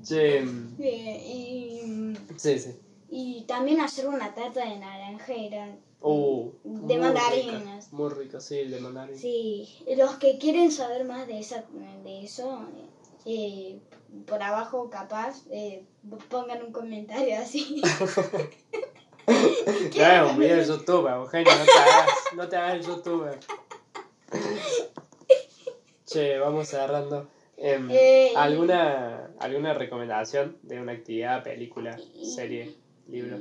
Che, 0.03 0.40
mm, 0.40 0.77
Eh, 0.81 1.23
y, 1.27 2.14
sí, 2.37 2.59
sí. 2.61 2.79
y 3.11 3.45
también 3.47 3.81
hacer 3.81 4.07
una 4.07 4.33
tarta 4.35 4.64
de 4.64 4.79
naranjera. 4.79 5.77
Uh, 6.09 6.53
De 6.64 6.99
mandarinas. 6.99 7.62
rica, 7.87 7.97
Muy 7.97 8.11
rico, 8.11 8.40
sí, 8.40 8.59
el 8.61 8.71
de 8.71 8.81
mandarinas. 8.81 9.21
Sí, 9.21 9.69
los 9.97 10.14
que 10.16 10.38
quieren 10.38 10.71
saber 10.71 11.05
más 11.05 11.27
de, 11.27 11.40
esa, 11.40 11.64
de 12.05 12.23
eso, 12.25 12.61
eh, 13.25 13.81
por 14.27 14.40
abajo 14.42 14.88
capaz, 14.88 15.42
eh, 15.51 15.85
pongan 16.29 16.62
un 16.62 16.73
comentario 16.73 17.37
así. 17.38 17.83
Un 19.27 20.38
video 20.38 20.57
de 20.59 20.64
youtuber, 20.66 21.14
Eugenio, 21.14 21.53
no 21.59 21.64
te 21.64 21.79
hagas, 21.79 22.09
no 22.37 22.49
te 22.49 22.57
hagas 22.57 22.75
el 22.75 22.83
youtuber. 22.87 23.40
Che, 26.05 26.38
vamos 26.38 26.69
cerrando. 26.69 27.29
Em, 27.57 27.90
Eh, 27.90 28.31
y- 28.33 28.37
¿alguna, 28.37 29.31
¿Alguna 29.40 29.75
recomendación 29.75 30.57
de 30.62 30.81
una 30.81 30.92
actividad, 30.92 31.42
película, 31.42 31.99
serie? 32.23 32.75
libro. 33.09 33.37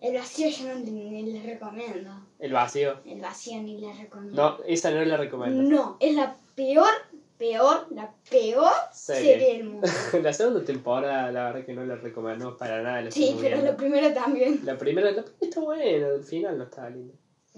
El 0.00 0.14
vacío 0.14 0.48
yo 0.48 0.68
no, 0.68 0.74
ni 0.76 1.32
les 1.32 1.44
recomiendo. 1.44 2.10
El 2.38 2.52
vacío. 2.52 3.00
El 3.04 3.20
vacío 3.20 3.60
ni 3.62 3.78
les 3.78 3.98
recomiendo. 3.98 4.40
No, 4.40 4.64
esa 4.64 4.90
no 4.92 5.04
la 5.04 5.16
recomiendo. 5.16 5.62
No, 5.62 5.96
es 5.98 6.14
la 6.14 6.36
peor, 6.54 6.88
peor, 7.36 7.88
la 7.90 8.14
peor 8.30 8.70
Serie. 8.92 9.32
serie 9.32 9.54
del 9.54 9.64
mundo. 9.64 9.88
la 10.22 10.32
segunda 10.32 10.64
temporada, 10.64 11.32
la 11.32 11.44
verdad 11.46 11.66
que 11.66 11.72
no 11.72 11.84
la 11.84 11.96
recomiendo 11.96 12.56
para 12.56 12.80
nada. 12.82 13.02
la 13.02 13.10
Sí, 13.10 13.36
pero 13.40 13.60
la 13.60 13.76
primera 13.76 14.14
también. 14.14 14.60
La 14.64 14.78
primera, 14.78 15.10
la 15.10 15.24
primera 15.24 15.38
está 15.40 15.60
buena, 15.60 15.84
el 15.84 16.22
final 16.22 16.58
no 16.58 16.64
estaba 16.64 16.90
lindo. 16.90 17.14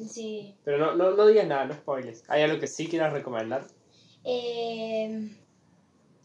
Sí. 0.09 0.57
Pero 0.65 0.79
no, 0.79 0.95
no, 0.95 1.11
no 1.11 1.27
digas 1.27 1.47
nada, 1.47 1.67
no 1.67 1.75
spoilers. 1.75 2.25
¿Hay 2.29 2.43
algo 2.43 2.59
que 2.59 2.67
sí 2.67 2.87
quieras 2.87 3.13
recomendar? 3.13 3.65
Eh, 4.25 5.31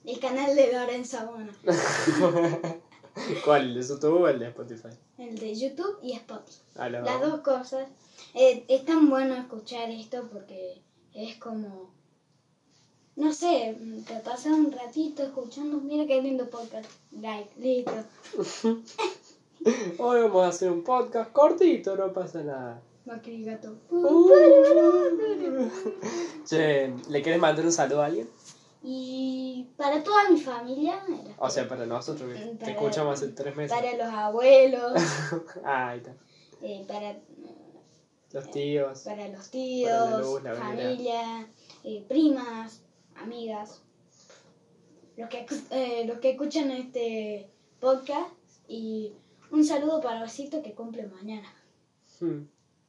el 0.06 0.20
canal 0.20 0.56
de 0.56 0.72
Lorenzo 0.72 1.26
Bona. 1.26 1.52
¿Cuál? 3.44 3.70
¿El 3.70 3.76
de 3.76 3.82
YouTube 3.88 4.22
o 4.22 4.28
el 4.28 4.40
de 4.40 4.48
Spotify? 4.48 4.90
El 5.18 5.38
de 5.38 5.56
YouTube 5.56 5.98
y 6.04 6.14
Spotify. 6.14 6.60
Ah, 6.76 6.90
Las 6.90 7.22
dos. 7.22 7.32
dos 7.32 7.40
cosas. 7.42 7.88
Eh, 8.34 8.66
es 8.68 8.86
tan 8.86 9.10
bueno 9.10 9.36
escuchar 9.36 9.90
esto 9.90 10.28
porque 10.32 10.82
es 11.14 11.38
como. 11.38 11.94
No 13.16 13.32
sé, 13.32 13.78
te 14.06 14.16
pasas 14.20 14.48
un 14.48 14.72
ratito 14.74 15.24
escuchando. 15.24 15.80
Mira 15.80 16.06
qué 16.06 16.22
lindo 16.22 16.50
podcast. 16.50 16.90
Like, 17.12 17.50
listo. 17.58 17.94
Hoy 19.98 20.22
vamos 20.22 20.44
a 20.44 20.48
hacer 20.50 20.72
un 20.72 20.84
podcast 20.84 21.32
cortito, 21.32 21.96
no 21.96 22.12
pasa 22.12 22.44
nada. 22.44 22.82
Macri 23.06 23.44
gato. 23.44 23.76
Che, 26.46 26.94
¿le 27.10 27.22
quieres 27.22 27.42
mandar 27.42 27.66
un 27.66 27.72
saludo 27.72 28.02
a 28.02 28.06
alguien? 28.08 28.30
Y 28.88 29.68
para 29.78 30.04
toda 30.04 30.30
mi 30.30 30.40
familia. 30.40 31.04
era- 31.08 31.36
O 31.40 31.50
sea, 31.50 31.68
para 31.68 31.86
nosotros, 31.88 32.32
que 32.32 32.40
te 32.40 32.56
Para- 32.58 32.72
escuchamos 32.74 33.14
hace 33.20 33.32
tres 33.34 33.56
meses. 33.56 33.76
Para 33.76 33.98
los 33.98 34.14
abuelos. 34.14 34.94
Ah, 35.66 35.90
ahí 35.90 35.98
está. 35.98 36.16
eh, 36.62 36.86
para, 36.88 37.18
Los 38.32 38.52
tíos. 38.52 39.00
para 39.02 39.28
los 39.28 39.38
Para 39.38 39.40
la 39.40 39.52
tíos. 39.52 40.22
luz, 40.22 40.44
la 40.44 40.54
familia. 40.54 41.48
eh, 41.84 42.06
primas. 42.08 42.82
Amigas. 43.16 43.82
Los 45.18 45.30
que, 45.30 45.46
eh, 45.72 46.06
los 46.06 46.20
que 46.20 46.32
escuchan 46.32 46.70
este 46.72 47.50
podcast. 47.80 48.30
Y 48.68 49.14
un 49.52 49.64
saludo 49.66 50.02
para 50.02 50.24
Osito 50.24 50.62
que 50.62 50.74
cumple 50.76 51.08
mañana. 51.08 51.48
Hmm. 52.20 52.44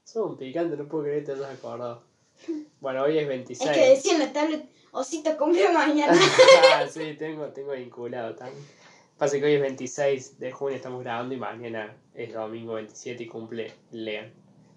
Sos 0.04 0.30
un 0.30 0.37
picante, 0.37 0.76
no 0.76 0.87
puedo 0.88 1.04
creer 1.04 1.24
que 1.24 1.32
te 1.32 1.38
hayas 1.38 1.52
acordado. 1.59 2.02
Bueno, 2.80 3.02
hoy 3.04 3.18
es 3.18 3.26
26. 3.26 3.70
Es 3.70 3.76
que 3.76 3.88
decía 3.90 4.12
en 4.14 4.18
la 4.20 4.32
tablet, 4.32 4.68
Osito 4.96 5.37
cumple 5.37 5.70
mañana. 5.72 6.18
ah, 6.74 6.87
sí, 6.88 7.14
tengo, 7.18 7.46
tengo 7.48 7.72
vinculado 7.72 8.35
también. 8.35 8.64
Pasa 9.18 9.38
que 9.38 9.44
hoy 9.44 9.54
es 9.54 9.61
26 9.61 10.38
de 10.38 10.52
junio, 10.52 10.76
estamos 10.76 11.02
grabando 11.02 11.35
y 11.35 11.38
mañana 11.38 11.94
es 12.14 12.32
domingo 12.32 12.74
27 12.74 13.22
y 13.22 13.26
cumple 13.26 13.72
Lean. 13.90 14.32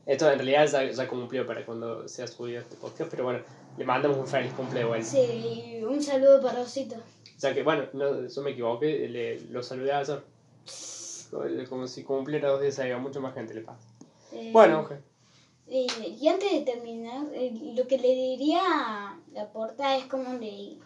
Esto 0.05 0.29
en 0.29 0.39
realidad 0.39 0.67
ya, 0.67 0.91
ya 0.91 1.07
cumplió 1.07 1.45
para 1.45 1.65
cuando 1.65 2.07
sea 2.07 2.27
subido 2.27 2.61
este 2.61 2.75
podcast, 2.75 3.09
pero 3.11 3.23
bueno, 3.25 3.39
le 3.77 3.85
mandamos 3.85 4.17
un 4.17 4.27
feliz 4.27 4.51
cumple 4.53 4.83
vuelta. 4.83 5.05
sí, 5.07 5.81
un 5.87 6.01
saludo 6.01 6.41
para 6.41 6.61
Osito. 6.61 6.95
Ya 7.37 7.53
que, 7.53 7.63
bueno, 7.63 7.85
no, 7.93 8.27
yo 8.27 8.41
me 8.41 8.51
equivoqué, 8.51 9.07
le, 9.07 9.39
lo 9.51 9.63
saludé 9.63 9.93
ayer. 9.93 10.21
Como 11.69 11.87
si 11.87 12.03
cumpliera 12.03 12.49
dos 12.49 12.61
días, 12.61 12.79
a 12.79 12.97
mucha 12.97 13.19
más 13.19 13.33
gente 13.33 13.53
le 13.53 13.61
pasa. 13.61 13.87
Eh, 14.33 14.49
Bueno, 14.51 14.81
ok. 14.81 14.93
Eh, 15.71 15.87
y 16.19 16.27
antes 16.27 16.51
de 16.51 16.61
terminar, 16.61 17.27
eh, 17.33 17.53
lo 17.75 17.85
que 17.87 17.97
le 17.99 18.07
diría 18.13 18.61
a 18.65 19.19
la 19.33 19.51
porta 19.51 19.95
es 19.97 20.05
como 20.05 20.33
le 20.33 20.79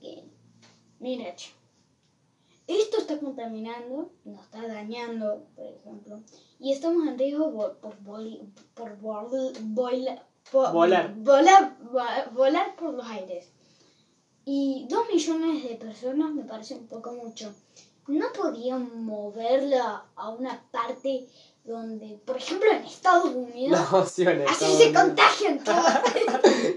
que, 0.00 0.24
mira, 1.00 1.34
esto 2.66 2.98
está 2.98 3.18
contaminando, 3.18 4.10
nos 4.24 4.44
está 4.44 4.66
dañando, 4.66 5.46
por 5.56 5.66
ejemplo, 5.66 6.20
y 6.60 6.72
estamos 6.72 7.06
en 7.08 7.18
riesgo 7.18 7.52
por, 7.52 7.78
por 7.78 7.98
vol- 8.04 9.52
voila- 9.74 10.22
po- 10.50 10.70
Volar. 10.72 11.14
volar, 11.16 11.76
vo- 11.80 12.30
volar 12.32 12.76
por 12.76 12.94
los 12.94 13.06
aires. 13.06 13.50
Y 14.44 14.86
dos 14.88 15.04
millones 15.12 15.64
de 15.64 15.76
personas 15.76 16.32
me 16.32 16.44
parece 16.44 16.74
un 16.74 16.86
poco 16.86 17.12
mucho. 17.12 17.54
¿No 18.08 18.26
podían 18.36 19.04
moverla 19.04 20.04
a 20.16 20.28
una 20.30 20.60
parte 20.72 21.28
donde, 21.64 22.20
por 22.26 22.36
ejemplo, 22.36 22.70
en 22.70 22.84
Estados 22.84 23.26
Unidos, 23.26 23.80
No, 23.92 24.04
sí, 24.06 24.22
en 24.22 24.42
así 24.48 24.52
Estados 24.52 24.76
se 24.78 24.84
Unidos. 24.86 25.02
contagian 25.04 25.58
todos? 25.64 25.84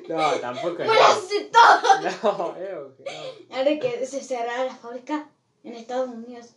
No, 0.10 0.32
tampoco 0.40 0.84
es. 0.84 0.88
¡Muéranse 0.88 1.52
todos! 1.52 2.24
No, 2.24 2.56
Evo, 2.58 2.94
que 2.98 3.04
no. 3.50 3.56
Ahora 3.58 3.80
que 3.80 4.06
se 4.06 4.22
cerrará 4.22 4.66
la 4.66 4.76
fábrica 4.76 5.30
en 5.64 5.74
Estados 5.74 6.10
Unidos. 6.10 6.48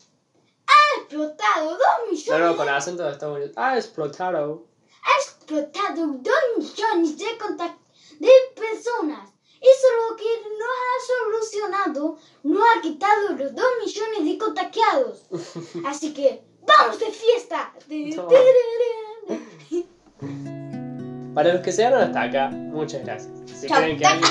¡Ha 0.67 1.01
explotado! 1.01 1.71
¡Dos 1.71 1.79
No, 2.07 2.11
millones! 2.11 2.41
no, 2.51 2.57
con 2.57 2.69
acento 2.69 3.03
de 3.05 3.12
Estados 3.12 3.37
Unidos. 3.37 3.55
Ah, 3.57 3.77
explotaron. 3.79 4.62
¡Ha 5.03 5.17
explotado! 5.23 6.07
¡Dos 6.07 6.35
millones 6.59 7.17
de, 7.19 7.25
de 7.25 8.31
personas! 8.55 9.31
Eso 9.61 9.87
es 9.88 10.11
lo 10.11 10.17
que 10.17 10.25
nos 10.57 10.69
ha 10.69 10.97
solucionado. 11.09 12.19
No 12.45 12.61
ha 12.62 12.81
quitado 12.83 13.31
los 13.31 13.55
dos 13.55 13.64
millones 13.85 14.25
de 14.25 14.38
contagiados. 14.38 15.23
Así 15.87 16.12
que, 16.14 16.45
¡vamos 16.67 16.99
de! 16.99 17.07
No. 17.07 17.12
Para 21.35 21.55
los 21.55 21.62
que 21.62 21.72
se 21.72 21.79
quedaron 21.79 22.03
hasta 22.03 22.22
acá, 22.22 22.51
muchas 22.51 23.03
gracias. 23.03 23.33
Si 23.46 23.66
creen 23.66 23.96
que 23.96 24.05
a 24.05 24.11
alguien 24.11 24.31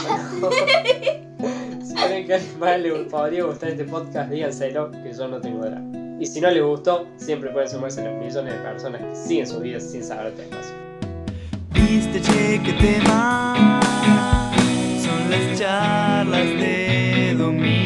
si 1.84 1.96
creen 1.96 2.28
que 2.28 2.34
a 2.34 2.38
alguien 2.38 2.60
más 2.60 2.80
le 2.80 2.92
podría 3.06 3.46
gustar 3.46 3.70
este 3.70 3.86
podcast, 3.86 4.30
díganselo, 4.30 4.92
que 4.92 5.12
yo 5.12 5.28
no 5.28 5.42
tengo 5.42 5.66
drama. 5.66 6.18
Y 6.20 6.26
si 6.28 6.40
no 6.40 6.52
les 6.52 6.64
gustó, 6.64 7.08
siempre 7.18 7.50
pueden 7.50 7.68
sumarse 7.68 8.02
a 8.02 8.12
los 8.12 8.24
millones 8.24 8.54
de 8.54 8.60
personas 8.60 9.02
que 9.02 9.16
siguen 9.16 9.48
sus 9.48 9.62
vidas 9.62 9.90
sin 9.90 10.04
saber 10.04 10.28
este 10.28 10.44
espacio. 10.44 10.76
Viste, 11.72 12.20
tema 12.80 13.82
son 15.04 15.32
las 15.32 15.58
charlas 15.60 16.46
de 16.46 17.36
domingo. 17.36 17.78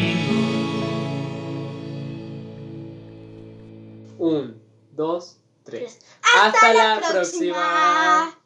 Un, 4.17 4.55
dos, 4.91 5.40
tres. 5.71 5.99
Hasta 6.38 6.73
la 6.73 7.01
próxima. 7.10 8.40